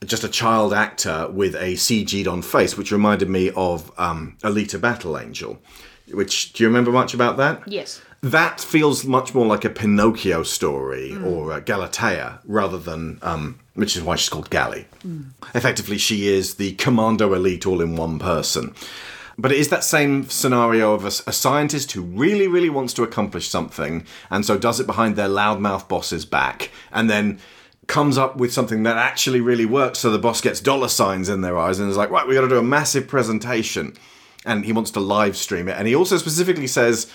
[0.06, 4.80] just a child actor with a CG'd on face, which reminded me of um, Alita
[4.80, 5.58] Battle Angel.
[6.12, 7.68] Which do you remember much about that?
[7.68, 8.02] Yes.
[8.24, 13.98] That feels much more like a Pinocchio story or a Galatea rather than, um, which
[13.98, 14.86] is why she's called Gally.
[15.54, 18.74] Effectively, she is the commando elite all in one person.
[19.38, 23.04] But it is that same scenario of a, a scientist who really, really wants to
[23.04, 27.40] accomplish something and so does it behind their loudmouth boss's back and then
[27.88, 31.42] comes up with something that actually really works so the boss gets dollar signs in
[31.42, 33.98] their eyes and is like, right, we got to do a massive presentation.
[34.46, 35.78] And he wants to live stream it.
[35.78, 37.12] And he also specifically says,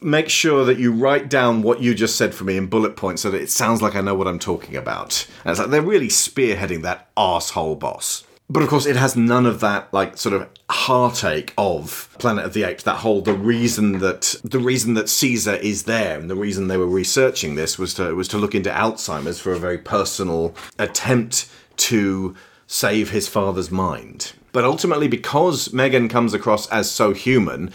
[0.00, 3.22] make sure that you write down what you just said for me in bullet points
[3.22, 5.26] so that it sounds like I know what I'm talking about.
[5.44, 8.24] And it's like they're really spearheading that asshole boss.
[8.50, 12.54] But of course, it has none of that like sort of heartache of Planet of
[12.54, 12.82] the Apes.
[12.84, 16.78] That whole the reason that the reason that Caesar is there and the reason they
[16.78, 21.50] were researching this was to was to look into Alzheimer's for a very personal attempt
[21.76, 22.34] to
[22.66, 24.32] save his father's mind.
[24.52, 27.70] But ultimately, because Megan comes across as so human,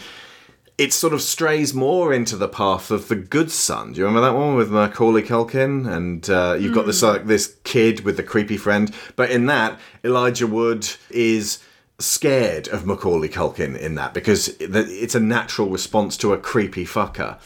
[0.76, 3.92] it sort of strays more into the path of the good son.
[3.92, 5.90] Do you remember that one with Macaulay Culkin?
[5.90, 8.92] And uh, you've got this like this kid with the creepy friend.
[9.14, 11.60] But in that, Elijah Wood is
[12.00, 17.38] scared of Macaulay Culkin in that because it's a natural response to a creepy fucker.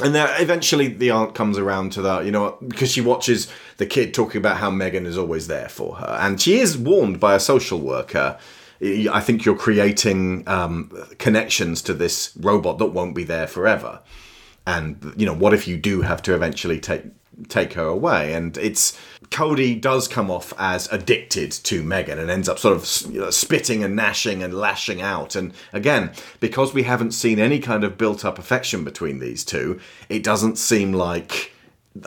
[0.00, 3.48] And then eventually the aunt comes around to that, you know, because she watches
[3.78, 6.16] the kid talking about how Megan is always there for her.
[6.20, 8.38] And she is warned by a social worker.
[8.80, 14.00] I think you're creating um, connections to this robot that won't be there forever.
[14.66, 17.04] And, you know, what if you do have to eventually take
[17.48, 18.34] take her away?
[18.34, 18.98] And it's
[19.30, 23.30] Cady does come off as addicted to megan and ends up sort of you know,
[23.30, 25.36] spitting and gnashing and lashing out.
[25.36, 26.10] And again
[26.40, 30.58] because we haven't seen any kind of built up affection between these two it doesn't
[30.58, 31.52] seem like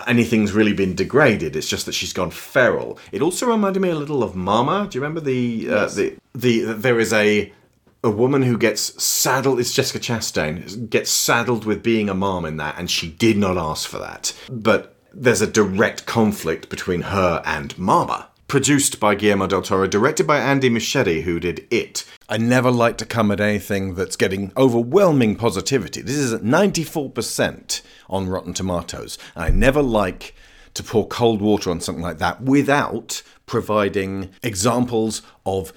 [0.07, 1.55] anything's really been degraded.
[1.55, 2.97] It's just that she's gone feral.
[3.11, 4.87] It also reminded me a little of mama.
[4.89, 7.51] Do you remember the uh, the, the there is a
[8.03, 12.57] a woman who gets saddled it's Jessica Chastain gets saddled with being a mom in
[12.57, 17.41] that and she did not ask for that but there's a direct conflict between her
[17.45, 18.27] and Mama.
[18.47, 22.05] Produced by Guillermo del Toro, directed by Andy Muschietti, who did It.
[22.27, 26.01] I never like to come at anything that's getting overwhelming positivity.
[26.01, 29.17] This is at 94% on Rotten Tomatoes.
[29.35, 30.35] I never like
[30.73, 35.73] to pour cold water on something like that without providing examples of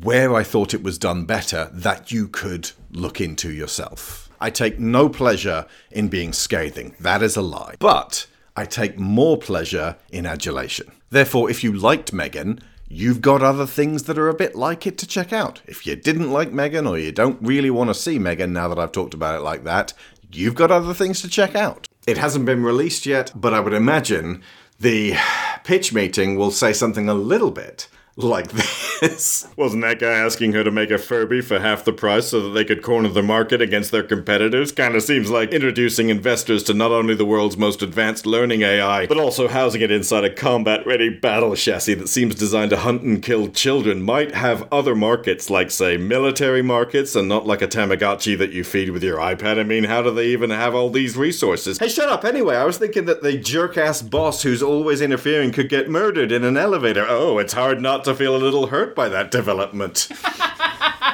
[0.00, 4.30] where I thought it was done better that you could look into yourself.
[4.40, 6.96] I take no pleasure in being scathing.
[6.98, 7.76] That is a lie.
[7.78, 8.26] But
[8.56, 10.90] I take more pleasure in adulation.
[11.10, 14.98] Therefore, if you liked Megan, you've got other things that are a bit like it
[14.98, 15.62] to check out.
[15.66, 18.78] If you didn't like Megan or you don't really want to see Megan now that
[18.78, 19.92] I've talked about it like that,
[20.32, 21.86] you've got other things to check out.
[22.06, 24.42] It hasn't been released yet, but I would imagine
[24.80, 25.14] the
[25.64, 29.48] pitch meeting will say something a little bit like this.
[29.56, 32.50] Wasn't that guy asking her to make a Furby for half the price so that
[32.50, 34.70] they could corner the market against their competitors?
[34.70, 39.18] Kinda seems like introducing investors to not only the world's most advanced learning AI, but
[39.18, 43.22] also housing it inside a combat ready battle chassis that seems designed to hunt and
[43.22, 48.36] kill children might have other markets, like, say, military markets, and not like a Tamagotchi
[48.38, 49.58] that you feed with your iPad.
[49.58, 51.78] I mean, how do they even have all these resources?
[51.78, 52.56] Hey, shut up anyway.
[52.56, 56.44] I was thinking that the jerk ass boss who's always interfering could get murdered in
[56.44, 57.06] an elevator.
[57.08, 60.08] Oh, it's hard not to feel a little hurt by that development.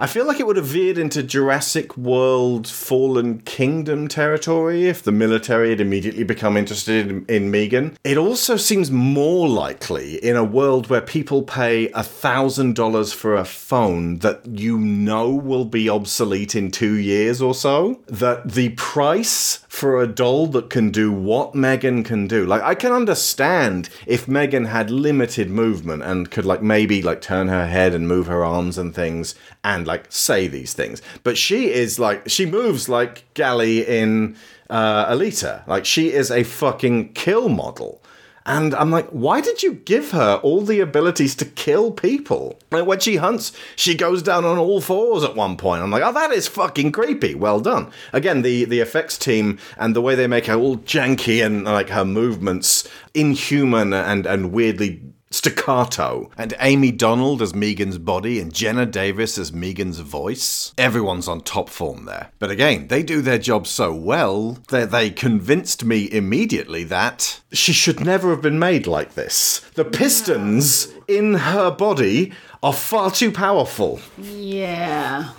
[0.00, 5.10] I feel like it would have veered into Jurassic World Fallen Kingdom territory if the
[5.10, 7.98] military had immediately become interested in, in Megan.
[8.04, 13.34] It also seems more likely in a world where people pay a thousand dollars for
[13.34, 18.00] a phone that you know will be obsolete in two years or so.
[18.06, 22.46] That the price for a doll that can do what Megan can do.
[22.46, 27.48] Like I can understand if Megan had limited movement and could like maybe like turn
[27.48, 29.34] her head and move her arms and things
[29.64, 31.02] and like say these things.
[31.24, 34.36] But she is like she moves like Gally in
[34.70, 35.66] uh, Alita.
[35.66, 38.00] Like she is a fucking kill model.
[38.46, 42.58] And I'm like, why did you give her all the abilities to kill people?
[42.70, 45.82] Like when she hunts, she goes down on all fours at one point.
[45.82, 47.34] I'm like, oh, that is fucking creepy.
[47.34, 47.90] Well done.
[48.14, 51.90] Again, the the effects team and the way they make her all janky and like
[51.90, 56.30] her movements inhuman and and weirdly staccato.
[56.36, 60.72] And Amie Donald as Megan's body and Jenna Davis as Megan's voice.
[60.78, 62.30] Everyone's on top form there.
[62.38, 67.72] But again, they do their job so well that they convinced me immediately that she
[67.72, 69.60] should never have been made like this.
[69.74, 74.00] The pistons in her body are far too powerful.
[74.18, 75.30] Yeah.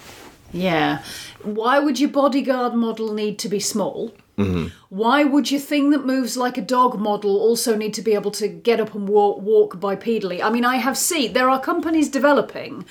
[0.51, 1.03] Yeah.
[1.43, 4.13] Why would your bodyguard model need to be small?
[4.39, 4.67] Mm-hmm.
[4.89, 8.31] Why would your thing that moves like a dog model also need to be able
[8.31, 10.41] to get up and walk, walk bipedally?
[10.41, 12.85] I mean, I have seen there are companies developing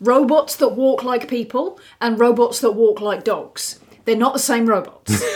[0.00, 3.80] robots that walk like people and robots that walk like dogs.
[4.04, 5.22] They're not the same robots.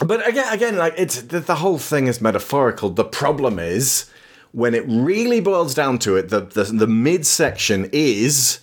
[0.00, 2.90] But again, again, like it's the, the whole thing is metaphorical.
[2.90, 4.10] The problem is
[4.52, 8.60] when it really boils down to it, the the, the midsection is.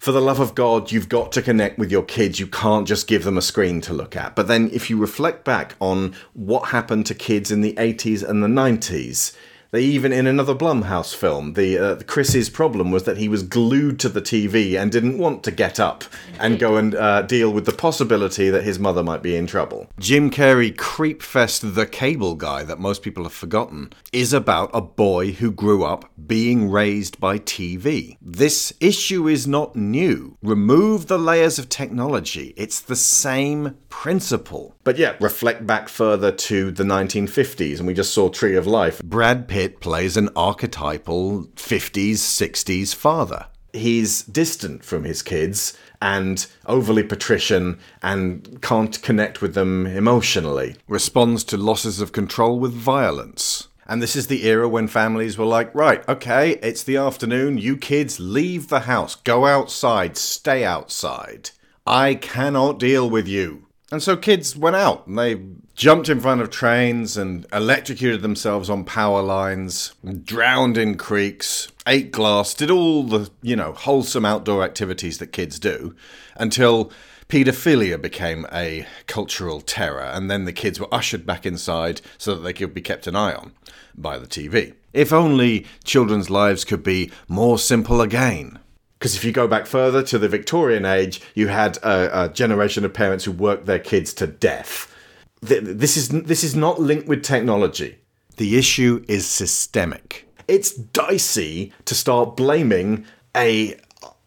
[0.00, 2.40] For the love of God, you've got to connect with your kids.
[2.40, 4.34] You can't just give them a screen to look at.
[4.34, 8.42] But then, if you reflect back on what happened to kids in the 80s and
[8.42, 9.36] the 90s,
[9.70, 14.00] they even in another Blumhouse film, the uh, Chris's problem was that he was glued
[14.00, 16.04] to the TV and didn't want to get up
[16.38, 19.88] and go and uh, deal with the possibility that his mother might be in trouble.
[19.98, 25.32] Jim Carrey Creepfest the Cable Guy that most people have forgotten is about a boy
[25.32, 28.16] who grew up being raised by TV.
[28.20, 30.36] This issue is not new.
[30.42, 32.54] Remove the layers of technology.
[32.56, 34.74] It's the same principle.
[34.84, 39.02] But yeah, reflect back further to the 1950s and we just saw Tree of Life.
[39.02, 43.46] Brad Pitt plays an archetypal 50s, 60s father.
[43.72, 50.76] he's distant from his kids and overly patrician and can't connect with them emotionally.
[50.88, 53.68] Responds to losses of control with violence.
[53.86, 57.76] And this is the era when families were like, right, okay, it's the afternoon, you
[57.76, 61.50] kids leave the house, go outside, stay outside.
[61.86, 63.66] I cannot deal with you.
[63.92, 65.40] And so kids went out and they
[65.74, 72.12] jumped in front of trains and electrocuted themselves on power lines, drowned in creeks, ate
[72.12, 75.96] glass, did all the, you know, wholesome outdoor activities that kids do
[76.36, 76.92] until
[77.28, 82.42] paedophilia became a cultural terror and then the kids were ushered back inside so that
[82.42, 83.52] they could be kept an eye on
[83.96, 84.74] by the TV.
[84.92, 88.59] If only children's lives could be more simple again.
[89.00, 92.84] Because if you go back further to the Victorian age, you had a, a generation
[92.84, 94.94] of parents who worked their kids to death.
[95.40, 97.96] This is this is not linked with technology.
[98.36, 100.28] The issue is systemic.
[100.46, 103.76] It's dicey to start blaming a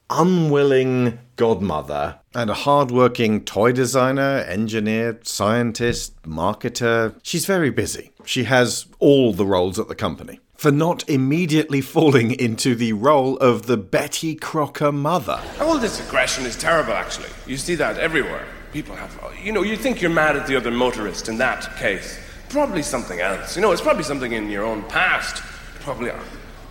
[0.09, 7.15] unwilling godmother and a hardworking toy designer, engineer, scientist, marketer.
[7.21, 8.11] She's very busy.
[8.25, 10.39] She has all the roles at the company.
[10.63, 15.37] For not immediately falling into the role of the Betty Crocker mother.
[15.59, 17.27] Oh, all this aggression is terrible, actually.
[17.45, 18.47] You see that everywhere.
[18.71, 22.17] People have, you know, you think you're mad at the other motorist in that case.
[22.47, 23.57] Probably something else.
[23.57, 25.43] You know, it's probably something in your own past.
[25.81, 26.19] Probably, uh,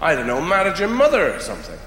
[0.00, 1.78] I don't know, mad at your mother or something.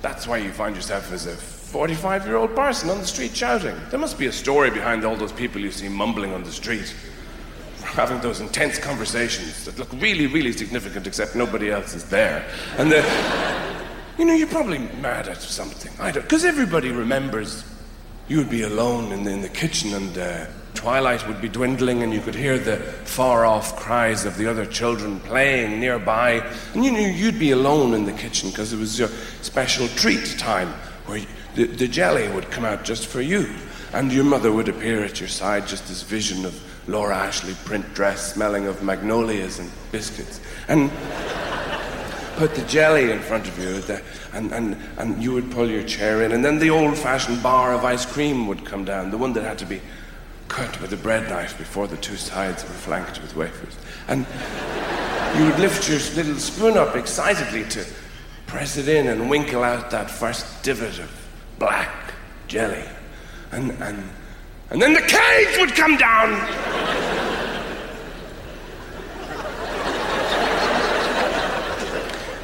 [0.00, 3.76] That's why you find yourself as a 45 year old person on the street shouting.
[3.90, 6.94] There must be a story behind all those people you see mumbling on the street.
[7.82, 12.46] Having those intense conversations that look really, really significant, except nobody else is there.
[12.76, 13.04] And the,
[14.18, 15.92] you know, you're probably mad at something.
[15.98, 17.64] I don't, because everybody remembers
[18.28, 22.02] you would be alone in the, in the kitchen and uh, twilight would be dwindling
[22.02, 26.46] and you could hear the far off cries of the other children playing nearby.
[26.74, 29.08] And you knew you'd be alone in the kitchen because it was your
[29.40, 30.72] special treat time
[31.08, 33.48] where the, the jelly would come out just for you.
[33.92, 36.54] And your mother would appear at your side, just this vision of
[36.88, 40.40] Laura Ashley print dress smelling of magnolias and biscuits.
[40.68, 40.90] And
[42.36, 44.02] put the jelly in front of you, the,
[44.32, 47.74] and, and, and you would pull your chair in, and then the old fashioned bar
[47.74, 49.80] of ice cream would come down, the one that had to be
[50.46, 53.76] cut with a bread knife before the two sides were flanked with wafers.
[54.06, 54.24] And
[55.36, 57.84] you would lift your little spoon up excitedly to
[58.48, 61.10] press it in and winkle out that first divot of
[61.58, 62.14] black
[62.48, 62.82] jelly.
[63.52, 64.02] And, and,
[64.70, 66.30] and then the cage would come down.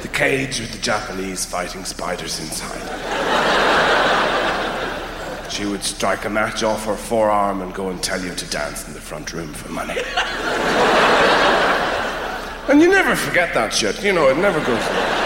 [0.03, 2.81] The cage with the Japanese fighting spiders inside.
[5.51, 8.87] She would strike a match off her forearm and go and tell you to dance
[8.87, 9.97] in the front room for money.
[12.69, 14.03] and you never forget that shit.
[14.03, 15.24] You know, it never goes away.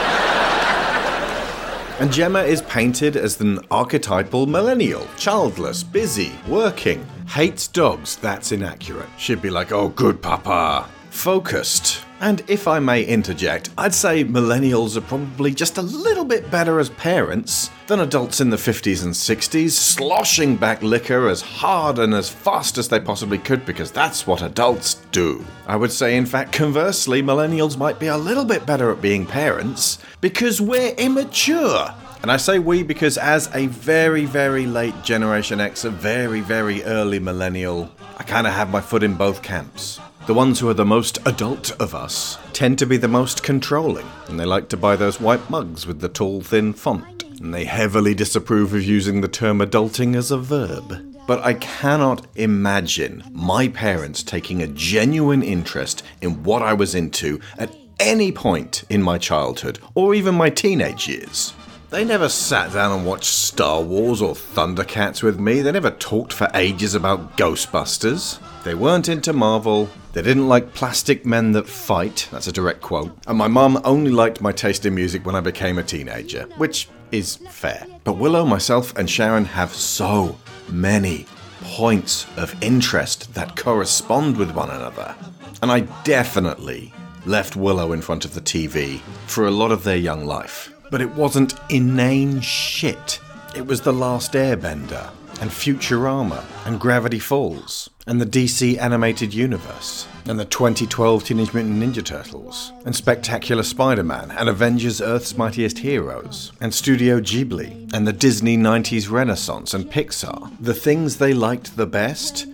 [2.00, 8.16] And Gemma is painted as an archetypal millennial, childless, busy, working, hates dogs.
[8.16, 9.10] That's inaccurate.
[9.18, 10.88] She'd be like, oh, good papa.
[11.10, 12.06] Focused.
[12.22, 16.78] And if I may interject, I'd say millennials are probably just a little bit better
[16.80, 22.14] as parents than adults in the 50s and 60s, sloshing back liquor as hard and
[22.14, 25.46] as fast as they possibly could because that's what adults do.
[25.66, 29.26] I would say, in fact, conversely, millennials might be a little bit better at being
[29.26, 31.94] parents because we're immature.
[32.22, 36.84] And I say we because, as a very, very late Generation X, a very, very
[36.84, 40.02] early millennial, I kind of have my foot in both camps.
[40.28, 44.06] The ones who are the most adult of us tend to be the most controlling,
[44.28, 47.24] and they like to buy those white mugs with the tall, thin font.
[47.42, 51.16] And they heavily disapprove of using the term adulting as a verb.
[51.26, 57.40] But I cannot imagine my parents taking a genuine interest in what I was into
[57.58, 61.54] at any point in my childhood or even my teenage years.
[61.90, 65.62] They never sat down and watched Star Wars or Thundercats with me.
[65.62, 68.40] They never talked for ages about Ghostbusters.
[68.64, 69.90] They weren't into Marvel.
[70.14, 72.30] They didn't like plastic men that fight.
[72.32, 73.18] That's a direct quote.
[73.26, 76.88] And my mum only liked my taste in music when I became a teenager, which
[77.12, 77.88] is fair.
[78.04, 80.38] But Willow, myself, and Sharon have so
[80.70, 81.26] many
[81.62, 85.16] points of interest that correspond with one another.
[85.64, 86.94] And I definitely
[87.26, 90.72] left Willow in front of the TV for a lot of their young life.
[90.90, 93.20] But it wasn't inane shit.
[93.56, 95.10] It was The Last Airbender,
[95.42, 101.82] and Futurama, and Gravity Falls, and the DC animated universe, and the 2012 Teenage Mutant
[101.82, 108.08] Ninja Turtles, and Spectacular Spider Man, and Avengers Earth's Mightiest Heroes, and Studio Ghibli, and
[108.08, 110.52] the Disney 90s Renaissance and Pixar.
[110.60, 112.48] The things they liked the best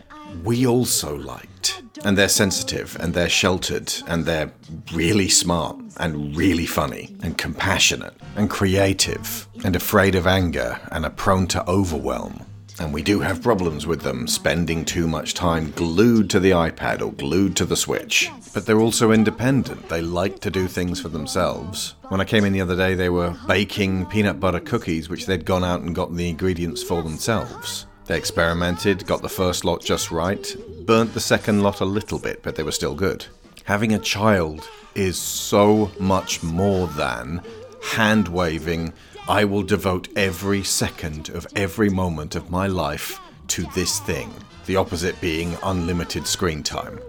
[0.44, 1.82] we also liked.
[2.04, 4.52] And they're sensitive and they're sheltered and they're
[4.94, 11.12] really smart and really funny and compassionate and creative and afraid of anger and are
[11.12, 12.46] prone to overwhelm.
[12.78, 17.02] And we do have problems with them spending too much time glued to the iPad
[17.02, 18.30] or glued to the Switch.
[18.54, 19.88] But they're also independent.
[19.88, 21.96] They like to do things for themselves.
[22.10, 25.46] When I came in the other day, they were baking peanut butter cookies, which they'd
[25.46, 27.88] gone out and gotten the ingredients for themselves.
[28.08, 32.44] They experimented, got the first lot just right, burnt the second lot a little bit,
[32.44, 33.26] but they were still good.
[33.64, 37.42] Having a child is so much more than
[37.84, 38.94] hand waving,
[39.28, 44.32] I will devote every second of every moment of my life to this thing,
[44.68, 47.00] the opposite being unlimited screen time.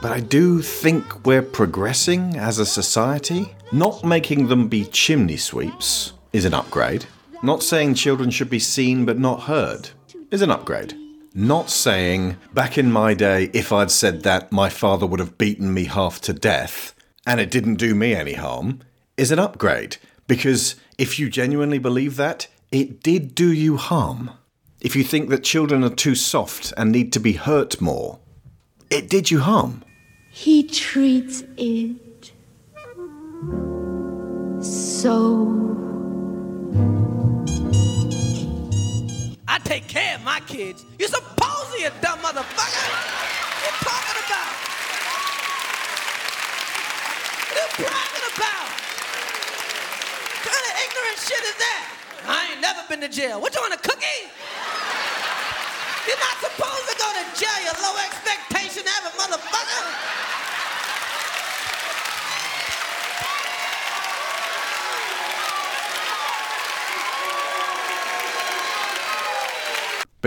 [0.00, 3.54] But I do think we're progressing as a society.
[3.70, 7.04] Not making them be chimney sweeps is an upgrade.
[7.42, 9.90] Not saying children should be seen but not heard
[10.30, 10.94] is an upgrade.
[11.34, 15.72] Not saying, back in my day, if I'd said that, my father would have beaten
[15.72, 16.94] me half to death,
[17.26, 18.80] and it didn't do me any harm,
[19.16, 19.98] is an upgrade.
[20.26, 24.30] Because if you genuinely believe that, it did do you harm.
[24.80, 28.18] If you think that children are too soft and need to be hurt more,
[28.90, 29.82] it did you harm.
[30.30, 32.32] He treats it
[34.60, 35.67] so.
[39.68, 40.86] Take care of my kids.
[40.98, 42.88] You're supposed to, you dumb motherfucker.
[42.88, 44.52] What you talking about?
[47.52, 48.68] What you bragging about?
[50.24, 51.82] What kind of ignorant shit is that?
[52.24, 53.44] I ain't never been to jail.
[53.44, 54.24] What you want, a cookie?
[56.08, 59.84] You're not supposed to go to jail, you low expectation having motherfucker.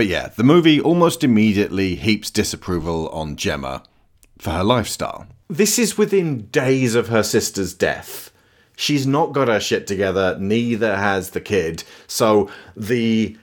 [0.02, 3.84] But yeah, the movie almost immediately heaps disapproval on Gemma
[4.36, 5.28] for her lifestyle.
[5.46, 8.32] This is within days of her sister's death.
[8.74, 11.84] She's not got her shit together, neither has the kid.
[12.08, 13.36] So the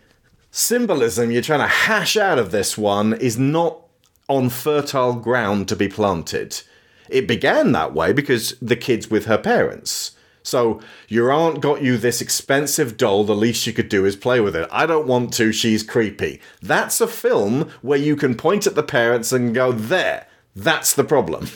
[0.51, 3.79] symbolism you're trying to hash out of this one is not
[4.27, 6.61] on fertile ground to be planted.
[7.07, 10.11] It began that way because the kid's with her parents.
[10.49, 14.39] So your aunt got you this expensive doll, the least you could do is play
[14.39, 14.67] with it.
[14.71, 16.41] I don't want to, she's creepy.
[16.61, 21.03] That's a film where you can point at the parents and go, there, that's the
[21.03, 21.47] problem.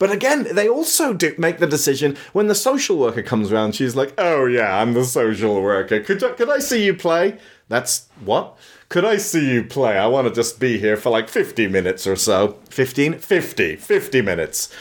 [0.00, 3.74] But again, they also do make the decision when the social worker comes around.
[3.74, 6.00] She's like, "Oh yeah, I'm the social worker.
[6.00, 7.36] Could I, could I see you play?"
[7.68, 8.56] That's what?
[8.88, 9.98] Could I see you play?
[9.98, 12.58] I want to just be here for like 50 minutes or so.
[12.70, 13.18] 15?
[13.18, 13.76] 50.
[13.76, 14.74] 50 minutes.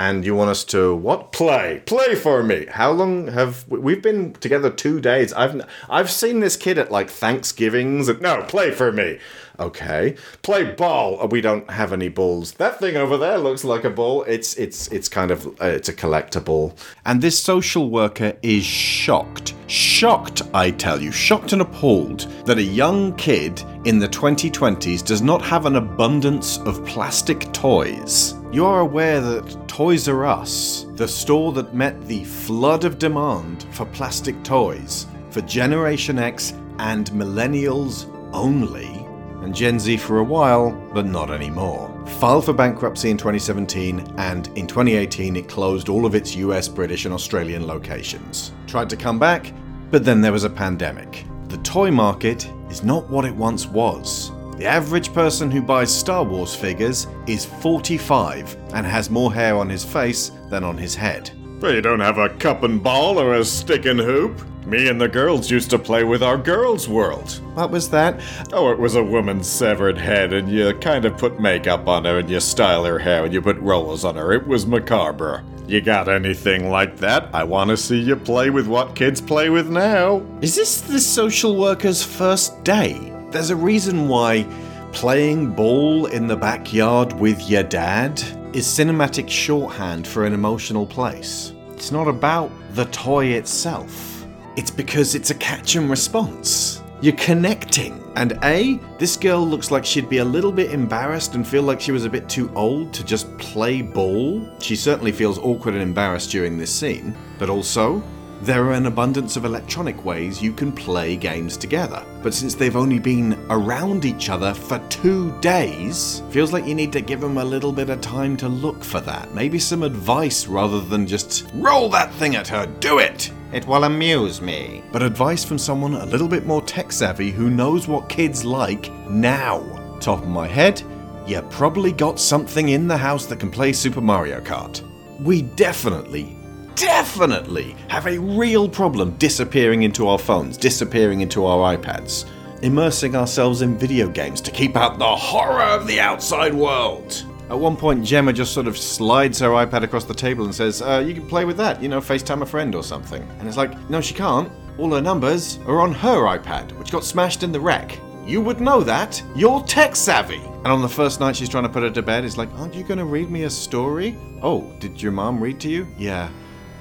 [0.00, 1.30] And you want us to what?
[1.30, 1.82] Play.
[1.84, 2.64] Play for me.
[2.70, 5.30] How long have we- we've been together 2 days.
[5.34, 8.08] I've I've seen this kid at like Thanksgivings.
[8.08, 9.18] And, no, play for me.
[9.60, 10.16] Okay.
[10.42, 11.18] Play ball.
[11.20, 12.52] Oh, we don't have any balls.
[12.52, 14.22] That thing over there looks like a ball.
[14.22, 16.76] It's it's it's kind of uh, it's a collectible.
[17.04, 19.54] And this social worker is shocked.
[19.66, 25.22] Shocked, I tell you, shocked and appalled that a young kid in the 2020s does
[25.22, 28.34] not have an abundance of plastic toys.
[28.50, 33.64] You are aware that Toys R Us, the store that met the flood of demand
[33.70, 38.99] for plastic toys for Generation X and Millennials only,
[39.42, 41.88] and Gen Z for a while, but not anymore.
[42.18, 47.04] Filed for bankruptcy in 2017, and in 2018 it closed all of its US, British,
[47.04, 48.52] and Australian locations.
[48.66, 49.52] Tried to come back,
[49.90, 51.24] but then there was a pandemic.
[51.48, 54.30] The toy market is not what it once was.
[54.56, 59.68] The average person who buys Star Wars figures is 45 and has more hair on
[59.68, 61.30] his face than on his head.
[61.62, 64.40] You don't have a cup and ball or a stick and hoop.
[64.70, 67.40] Me and the girls used to play with our girls' world.
[67.54, 68.20] What was that?
[68.52, 72.20] Oh, it was a woman's severed head, and you kind of put makeup on her,
[72.20, 74.32] and you style her hair, and you put rollers on her.
[74.32, 75.42] It was macabre.
[75.66, 77.30] You got anything like that?
[77.34, 80.24] I want to see you play with what kids play with now.
[80.40, 83.12] Is this the social worker's first day?
[83.32, 84.46] There's a reason why
[84.92, 88.20] playing ball in the backyard with your dad
[88.54, 91.52] is cinematic shorthand for an emotional place.
[91.72, 94.09] It's not about the toy itself.
[94.56, 96.82] It's because it's a catch and response.
[97.00, 97.96] You're connecting.
[98.16, 101.80] And A, this girl looks like she'd be a little bit embarrassed and feel like
[101.80, 104.46] she was a bit too old to just play ball.
[104.60, 107.16] She certainly feels awkward and embarrassed during this scene.
[107.38, 108.02] But also,
[108.42, 112.04] there are an abundance of electronic ways you can play games together.
[112.22, 116.92] But since they've only been around each other for two days, feels like you need
[116.92, 119.32] to give them a little bit of time to look for that.
[119.32, 123.30] Maybe some advice rather than just roll that thing at her, do it!
[123.52, 124.84] It will amuse me.
[124.92, 128.92] But advice from someone a little bit more tech savvy who knows what kids like
[129.08, 129.96] now.
[130.00, 130.82] Top of my head,
[131.26, 134.82] you probably got something in the house that can play Super Mario Kart.
[135.20, 136.36] We definitely,
[136.76, 142.26] definitely have a real problem disappearing into our phones, disappearing into our iPads,
[142.62, 147.24] immersing ourselves in video games to keep out the horror of the outside world.
[147.50, 150.82] At one point, Gemma just sort of slides her iPad across the table and says,
[150.82, 153.28] uh, You can play with that, you know, FaceTime a friend or something.
[153.40, 154.52] And it's like, No, she can't.
[154.78, 157.98] All her numbers are on her iPad, which got smashed in the wreck.
[158.24, 159.20] You would know that.
[159.34, 160.36] You're tech savvy.
[160.36, 162.74] And on the first night she's trying to put her to bed, it's like, Aren't
[162.74, 164.16] you going to read me a story?
[164.42, 165.88] Oh, did your mom read to you?
[165.98, 166.30] Yeah.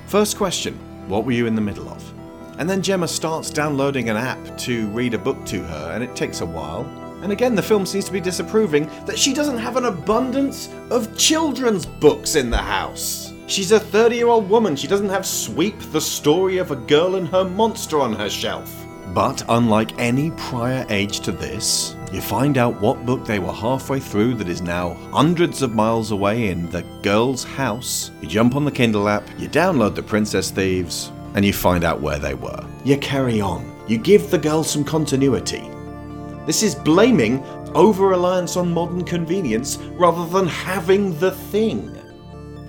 [0.05, 0.75] First question
[1.09, 2.13] What were you in the middle of?
[2.59, 6.15] And then Gemma starts downloading an app to read a book to her, and it
[6.15, 6.83] takes a while.
[7.21, 11.17] And again, the film seems to be disapproving that she doesn't have an abundance of
[11.17, 13.33] children's books in the house.
[13.47, 14.75] She's a 30 year old woman.
[14.75, 18.85] She doesn't have Sweep, the story of a girl and her monster on her shelf.
[19.13, 23.99] But unlike any prior age to this, you find out what book they were halfway
[23.99, 28.11] through that is now hundreds of miles away in the girl's house.
[28.21, 32.01] You jump on the Kindle app, you download The Princess Thieves, and you find out
[32.01, 32.63] where they were.
[32.83, 33.75] You carry on.
[33.87, 35.67] You give the girl some continuity.
[36.49, 37.45] This is blaming
[37.75, 41.95] over reliance on modern convenience rather than having the thing.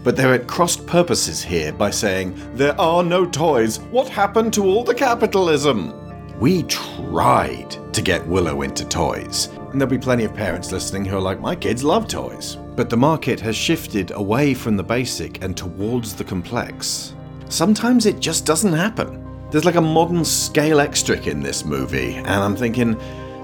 [0.04, 3.78] But they're at crossed purposes here by saying, There are no toys.
[3.90, 5.94] What happened to all the capitalism?
[6.38, 9.46] We tried to get Willow into toys.
[9.46, 12.56] And there'll be plenty of parents listening who are like, My kids love toys.
[12.76, 17.14] But the market has shifted away from the basic and towards the complex.
[17.48, 19.26] Sometimes it just doesn't happen.
[19.50, 22.94] There's like a modern Scalextric in this movie, and I'm thinking,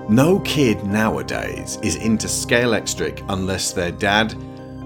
[0.09, 4.35] no kid nowadays is into Scalextric unless their dad,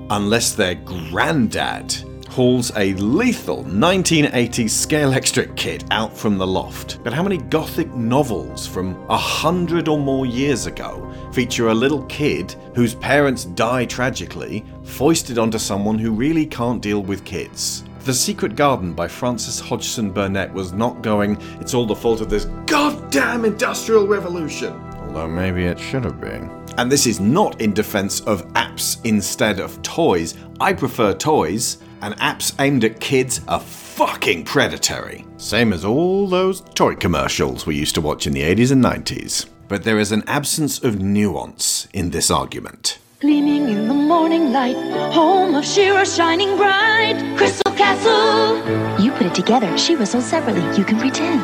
[0.08, 1.94] unless their granddad,
[2.30, 7.02] hauls a lethal 1980s Scalextric kit out from the loft.
[7.02, 12.04] But how many gothic novels from a hundred or more years ago feature a little
[12.06, 17.84] kid whose parents die tragically, foisted onto someone who really can't deal with kids?
[18.04, 22.30] The Secret Garden by Frances Hodgson Burnett was not going, it's all the fault of
[22.30, 24.89] this goddamn industrial revolution.
[25.10, 26.48] Although maybe it should have been.
[26.78, 30.36] And this is not in defense of apps instead of toys.
[30.60, 35.26] I prefer toys, and apps aimed at kids are fucking predatory.
[35.36, 39.46] Same as all those toy commercials we used to watch in the 80s and 90s.
[39.66, 43.00] But there is an absence of nuance in this argument.
[43.18, 44.76] Gleaming in the morning light,
[45.12, 47.20] home of She-Ra shining bright.
[47.36, 48.60] Crystal Castle.
[49.02, 49.70] You put it together.
[49.78, 50.60] She whistles separately.
[50.76, 51.40] You can pretend.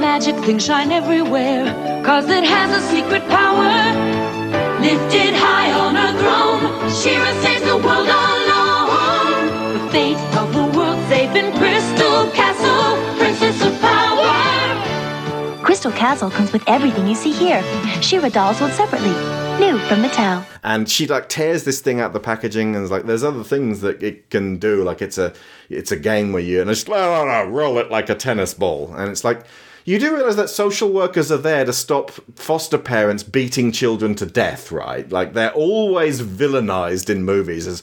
[0.00, 1.64] Magic things shine everywhere,
[2.04, 3.70] cause it has a secret power.
[4.80, 9.74] Lifted high on her throne, She-Ra saves the world alone.
[9.74, 12.75] The fate of the world safe in Crystal Castle,
[15.86, 17.62] Crystal Castle comes with everything you see here.
[18.02, 19.12] She-Ra dolls sold separately.
[19.60, 20.44] New from Mattel.
[20.64, 23.82] and she like tears this thing out the packaging and is like there's other things
[23.82, 25.32] that it can do like it's a
[25.70, 28.52] it's a game where you and it's like no, no, roll it like a tennis
[28.52, 29.46] ball and it's like
[29.84, 34.26] you do realize that social workers are there to stop foster parents beating children to
[34.26, 37.82] death right like they're always villainized in movies as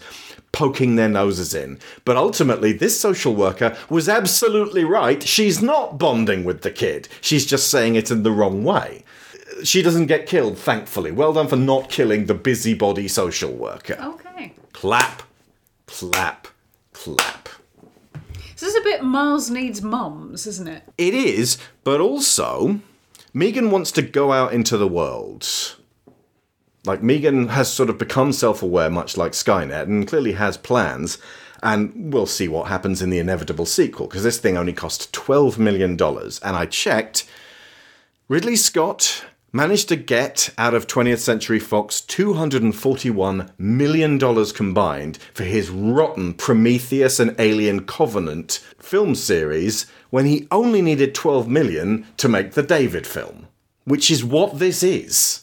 [0.53, 6.45] poking their noses in but ultimately this social worker was absolutely right she's not bonding
[6.45, 9.03] with the kid she's just saying it in the wrong way
[9.63, 11.11] she doesn't get killed, thankfully.
[11.11, 13.97] Well done for not killing the busybody social worker.
[14.01, 14.53] Okay.
[14.71, 15.23] Clap,
[15.85, 16.47] clap,
[16.93, 17.49] clap.
[18.51, 20.83] This is a bit Mars needs mums, isn't it?
[20.97, 22.79] It is, but also,
[23.33, 25.47] Megan wants to go out into the world.
[26.85, 31.17] Like, Megan has sort of become self aware, much like Skynet, and clearly has plans.
[31.61, 35.57] And we'll see what happens in the inevitable sequel, because this thing only cost $12
[35.57, 35.91] million.
[35.91, 37.25] And I checked,
[38.27, 39.23] Ridley Scott
[39.53, 47.19] managed to get out of 20th Century Fox $241 million combined for his rotten Prometheus
[47.19, 53.05] and Alien Covenant film series when he only needed 12 million to make the David
[53.07, 53.47] film,
[53.85, 55.42] which is what this is.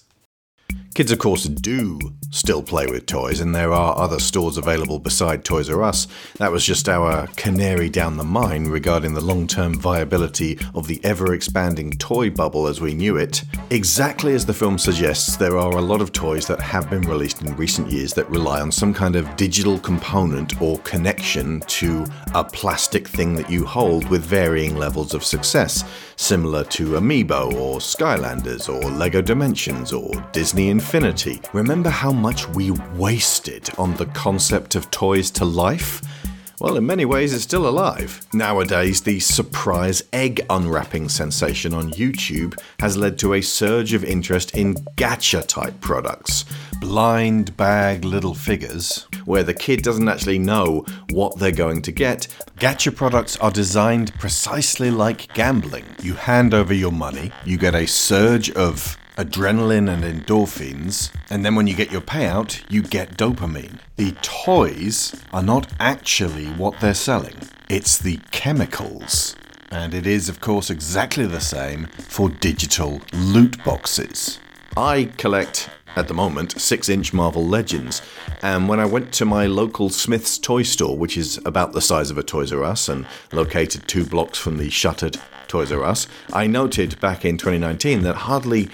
[0.95, 1.99] Kids, of course, do
[2.31, 6.07] still play with toys, and there are other stores available beside Toys R Us.
[6.39, 11.01] That was just our canary down the mine regarding the long term viability of the
[11.05, 13.43] ever expanding toy bubble as we knew it.
[13.71, 17.43] Exactly as the film suggests, there are a lot of toys that have been released
[17.43, 22.05] in recent years that rely on some kind of digital component or connection to
[22.35, 25.85] a plastic thing that you hold with varying levels of success,
[26.17, 31.41] similar to Amiibo or Skylanders or Lego Dimensions or Disney Infinity.
[31.53, 36.03] Remember how much we wasted on the concept of toys to life?
[36.61, 38.21] Well, in many ways, it's still alive.
[38.35, 44.55] Nowadays, the surprise egg unwrapping sensation on YouTube has led to a surge of interest
[44.55, 46.45] in gacha type products.
[46.81, 52.27] blind bag little figures where the kid doesn't actually know what they're going to get.
[52.59, 55.85] Gacha products are designed precisely like gambling.
[56.03, 61.55] You hand over your money, you get a surge of adrenaline and endorphins, and then
[61.55, 63.79] when you get your payout, you get dopamine.
[63.97, 67.37] The toys are not actually what they're selling,
[67.69, 69.37] it's the chemicals.
[69.71, 74.41] And it is, of course, exactly the same for digital loot boxes.
[74.75, 78.01] I collect, at the moment, 6 inch Marvel Legends,
[78.41, 82.11] and when I went to my local Smyths toy store, which is about the size
[82.11, 86.07] of a Toys R Us and located two blocks from the shuttered Toys R Us,
[86.33, 88.71] I noted back in 2019 that hardly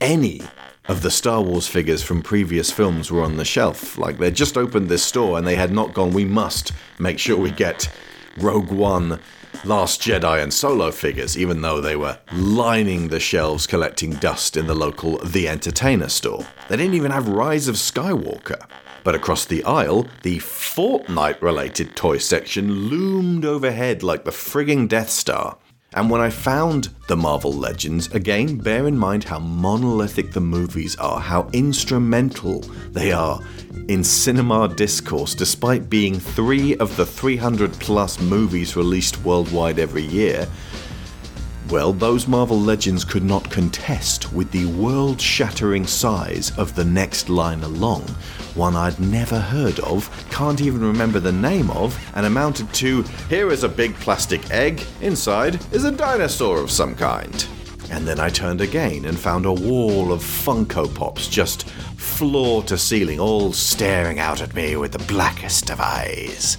[0.00, 0.42] any
[0.86, 3.98] of the Star Wars figures from previous films were on the shelf.
[3.98, 7.36] Like they'd just opened this store and they had not gone, we must make sure
[7.36, 7.90] we get
[8.38, 9.20] Rogue One,
[9.64, 14.66] Last Jedi, and Solo figures, even though they were lining the shelves collecting dust in
[14.66, 16.46] the local The Entertainer store.
[16.68, 18.66] They didn't even have Rise of Skywalker.
[19.04, 25.10] But across the aisle, the Fortnite related toy section loomed overhead like the frigging Death
[25.10, 25.56] Star.
[25.98, 30.94] And when I found the Marvel Legends, again, bear in mind how monolithic the movies
[30.94, 32.60] are, how instrumental
[32.92, 33.40] they are
[33.88, 40.46] in cinema discourse, despite being three of the 300 plus movies released worldwide every year.
[41.68, 47.28] Well, those Marvel Legends could not contest with the world shattering size of the next
[47.28, 48.04] line along,
[48.58, 53.52] one I'd never heard of, can't even remember the name of, and amounted to here
[53.52, 57.46] is a big plastic egg, inside is a dinosaur of some kind.
[57.90, 62.76] And then I turned again and found a wall of Funko Pops, just floor to
[62.76, 66.58] ceiling, all staring out at me with the blackest of eyes.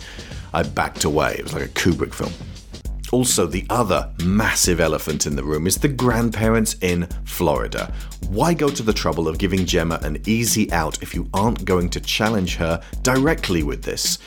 [0.54, 2.32] I backed away, it was like a Kubrick film.
[3.12, 7.92] Also, the other massive elephant in the room is the grandparents in Florida.
[8.30, 11.90] Why go to the trouble of giving Gemma an easy out if you aren't going
[11.90, 14.20] to challenge her directly with this?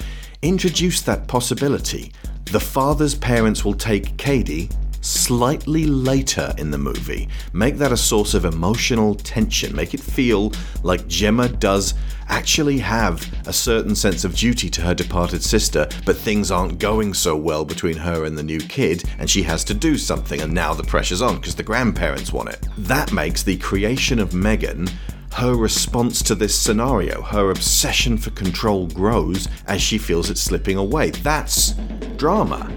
[0.43, 2.13] Introduce that possibility.
[2.47, 4.69] The father's parents will take Cady
[5.03, 7.29] slightly later in the movie.
[7.53, 9.77] Make that a source of emotional tension.
[9.77, 11.95] Make it feel like Gemma does
[12.29, 17.13] actually have a certain sense of duty to her departed sister, but things aren't going
[17.13, 20.55] so well between her and the new kid, and she has to do something, and
[20.55, 22.67] now the pressure's on because the grandparents want it.
[22.79, 24.89] That makes the creation of Megan
[25.35, 30.77] her response to this scenario, her obsession for control grows as she feels it slipping
[30.77, 31.11] away.
[31.11, 31.73] That's
[32.17, 32.71] drama.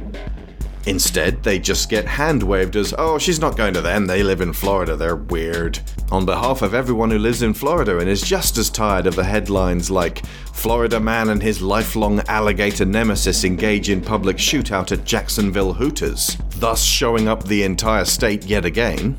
[0.87, 4.41] Instead, they just get hand waved as, oh, she's not going to them, they live
[4.41, 5.79] in Florida, they're weird.
[6.11, 9.23] On behalf of everyone who lives in Florida and is just as tired of the
[9.23, 10.23] headlines like,
[10.53, 16.83] Florida man and his lifelong alligator nemesis engage in public shootout at Jacksonville Hooters, thus
[16.83, 19.17] showing up the entire state yet again.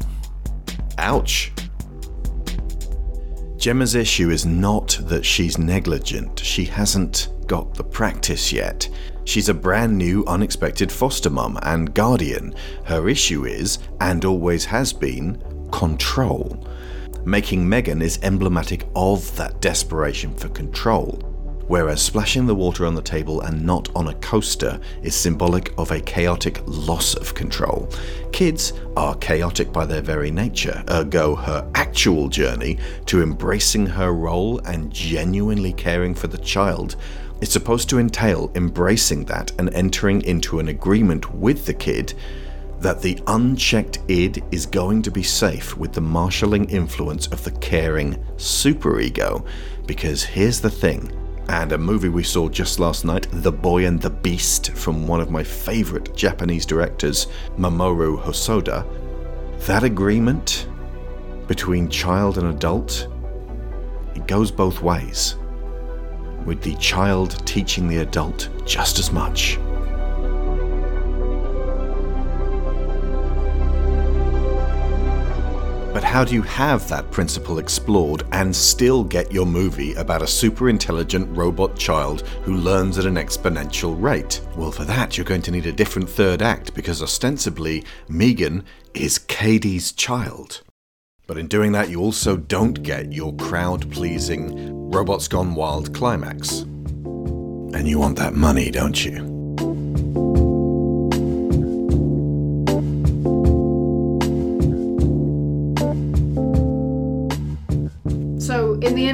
[0.98, 1.52] Ouch.
[3.56, 8.88] Gemma's issue is not that she's negligent, she hasn't got the practice yet.
[9.26, 12.54] She's a brand new, unexpected foster mum and guardian.
[12.84, 16.64] Her issue is, and always has been, control.
[17.24, 21.18] Making Megan is emblematic of that desperation for control,
[21.66, 25.90] whereas splashing the water on the table and not on a coaster is symbolic of
[25.90, 27.90] a chaotic loss of control.
[28.32, 34.60] Kids are chaotic by their very nature, ergo, her actual journey to embracing her role
[34.60, 36.94] and genuinely caring for the child
[37.40, 42.14] it's supposed to entail embracing that and entering into an agreement with the kid
[42.80, 47.50] that the unchecked id is going to be safe with the marshalling influence of the
[47.52, 49.46] caring superego.
[49.86, 51.10] Because here's the thing,
[51.48, 55.20] and a movie we saw just last night, The Boy and the Beast, from one
[55.20, 58.86] of my favorite Japanese directors, Mamoru Hosoda,
[59.66, 60.68] that agreement
[61.46, 63.08] between child and adult,
[64.14, 65.36] it goes both ways
[66.46, 69.58] with the child teaching the adult just as much.
[75.96, 80.26] But how do you have that principle explored and still get your movie about a
[80.26, 84.42] super intelligent robot child who learns at an exponential rate?
[84.56, 89.18] Well, for that, you're going to need a different third act because ostensibly, Megan is
[89.18, 90.60] Cady's child.
[91.26, 96.60] But in doing that, you also don't get your crowd pleasing Robots Gone Wild climax.
[96.60, 99.35] And you want that money, don't you?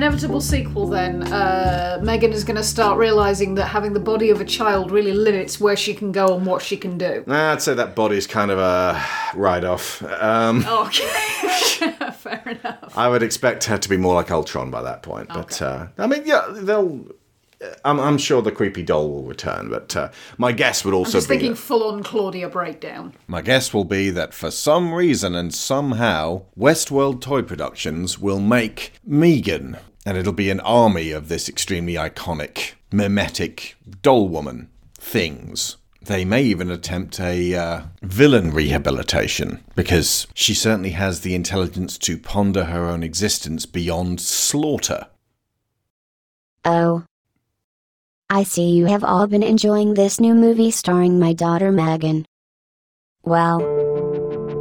[0.03, 4.41] Inevitable sequel, then, uh, Megan is going to start realizing that having the body of
[4.41, 7.23] a child really limits where she can go and what she can do.
[7.29, 9.01] Nah, I'd say that body's kind of a
[9.37, 10.03] write off.
[10.21, 11.05] Um, Okay,
[12.15, 12.99] fair enough.
[12.99, 15.29] I would expect her to be more like Ultron by that point.
[15.29, 17.07] But uh, I mean, yeah, they'll.
[17.85, 21.19] I'm, I'm sure the creepy doll will return, but uh, my guess would I'm also
[21.19, 21.37] just be.
[21.37, 23.13] thinking full on Claudia breakdown.
[23.29, 28.95] My guess will be that for some reason and somehow, Westworld Toy Productions will make
[29.05, 35.77] Megan, and it'll be an army of this extremely iconic, mimetic doll woman things.
[36.01, 42.19] They may even attempt a uh, villain rehabilitation, because she certainly has the intelligence to
[42.19, 45.07] ponder her own existence beyond slaughter.
[46.65, 47.05] Oh.
[48.29, 52.25] I see you have all been enjoying this new movie starring my daughter Megan.
[53.25, 53.61] Well,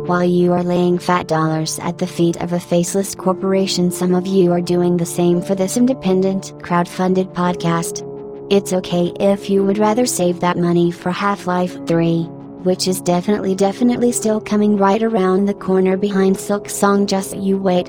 [0.08, 4.26] while you are laying fat dollars at the feet of a faceless corporation, some of
[4.26, 8.08] you are doing the same for this independent, crowd-funded podcast.
[8.52, 12.24] It's okay if you would rather save that money for Half-Life 3,
[12.64, 17.88] which is definitely definitely still coming right around the corner behind Silksong just you wait.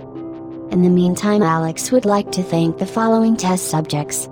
[0.71, 4.29] In the meantime Alex would like to thank the following test subjects.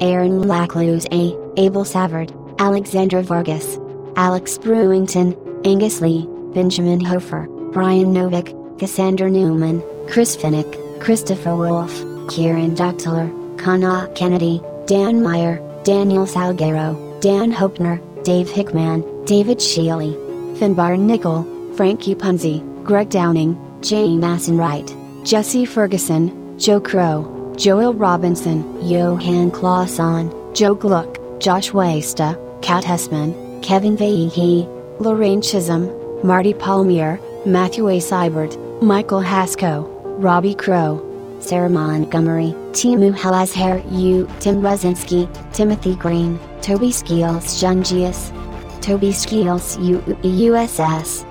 [0.00, 1.34] Aaron Lacluse A.
[1.56, 3.78] Abel Savard, Alexandra Vargas,
[4.16, 5.34] Alex Brewington,
[5.66, 11.92] Angus Lee, Benjamin Hofer, Brian Novick, Cassandra Newman, Chris Finnick, Christopher Wolf,
[12.28, 13.28] Kieran Doctler,
[13.58, 20.14] Kana Kennedy, Dan Meyer, Daniel Salguero, Dan Hopner, Dave Hickman, David Shealy,
[20.56, 21.44] Finbar Nickel,
[21.76, 24.94] Frankie Punzi, Greg Downing, Jane Massenwright,
[25.24, 33.96] Jesse Ferguson, Joe Crow, Joel Robinson, Johan Clauson, Joe Gluck, Josh Wasta, Kat Hessman, Kevin
[33.96, 34.68] Vahey,
[35.00, 35.90] Lorraine Chisholm,
[36.24, 37.98] Marty Palmier, Matthew A.
[37.98, 39.86] Seibert, Michael Hasko,
[40.22, 48.32] Robbie Crow, Sarah Montgomery, Timu Halazher U, Tim Rosinski, Timothy Green, Toby Skeels Jungius,
[48.80, 51.26] Toby Skeels U USS.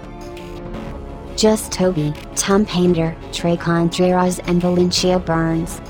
[1.36, 5.82] Just Toby, Tom Painter, Trey Contreras, and Valencia Burns.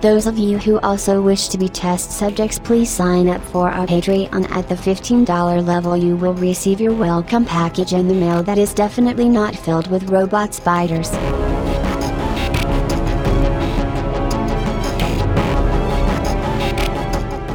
[0.00, 3.84] Those of you who also wish to be test subjects, please sign up for our
[3.84, 5.96] Patreon at the $15 level.
[5.96, 10.08] You will receive your welcome package in the mail that is definitely not filled with
[10.08, 11.10] robot spiders.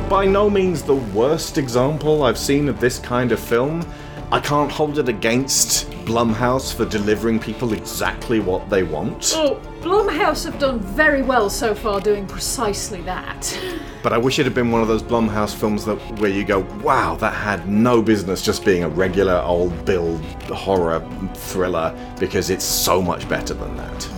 [0.09, 3.89] By no means the worst example I've seen of this kind of film.
[4.33, 9.31] I can't hold it against Blumhouse for delivering people exactly what they want.
[9.33, 13.59] Oh, Blumhouse have done very well so far doing precisely that.
[14.01, 16.59] But I wish it had been one of those Blumhouse films that where you go,
[16.81, 20.17] wow, that had no business just being a regular old Bill
[20.47, 24.09] horror thriller because it's so much better than that.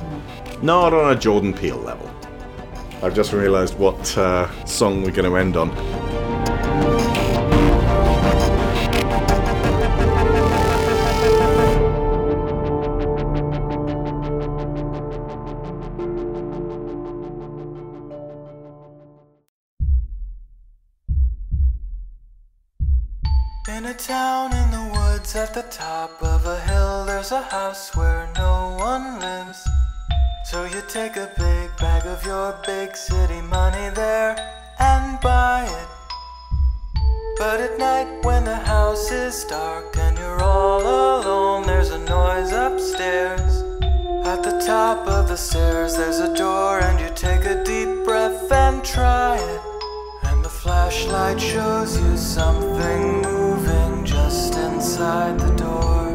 [0.62, 2.12] Not on a Jordan Peele level.
[3.02, 6.05] I've just realised what uh, song we're going to end on.
[23.86, 27.96] In a town in the woods at the top of a hill, there's a house
[27.96, 29.64] where no one lives.
[30.46, 34.36] So you take a big bag of your big city money there
[34.80, 35.88] and buy it.
[37.38, 42.54] But at night when the house is dark and you're all alone, there's a noise
[42.54, 43.62] upstairs.
[44.26, 48.52] At the top of the stairs, there's a door, and you take a deep breath
[48.52, 49.62] and try it.
[50.24, 53.25] And the flashlight shows you something
[54.96, 56.06] just inside the door.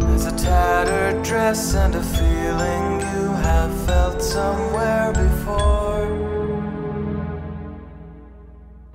[0.00, 6.06] There's a tattered dress and a feeling you have felt somewhere before.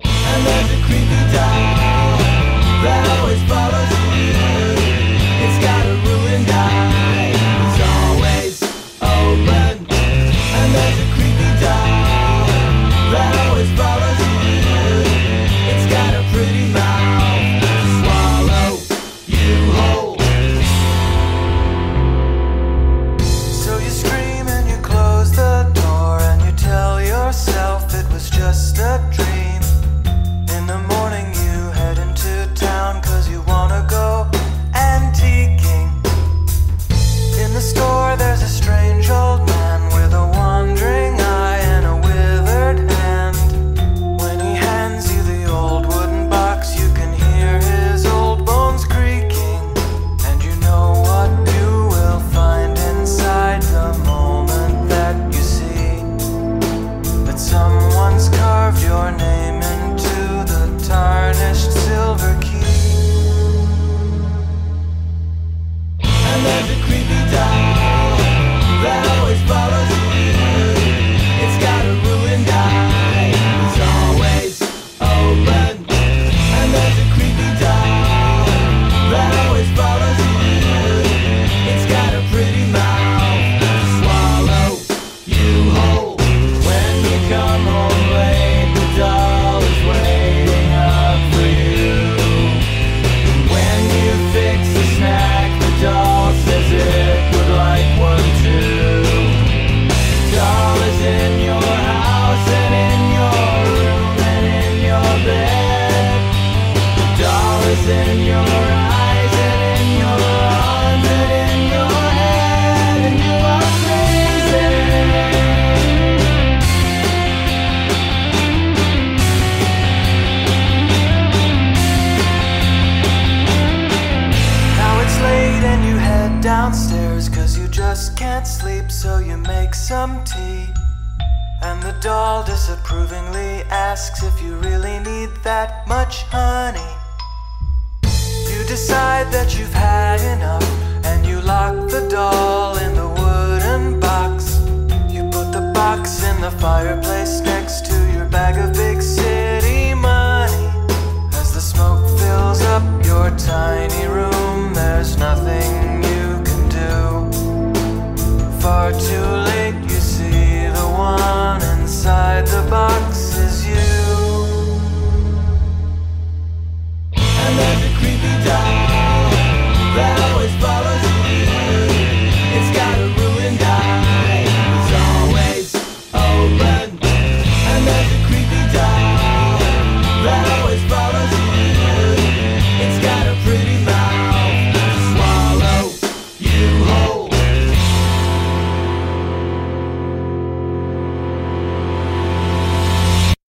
[0.04, 2.18] And there's a creepy doll
[2.84, 3.91] that always follows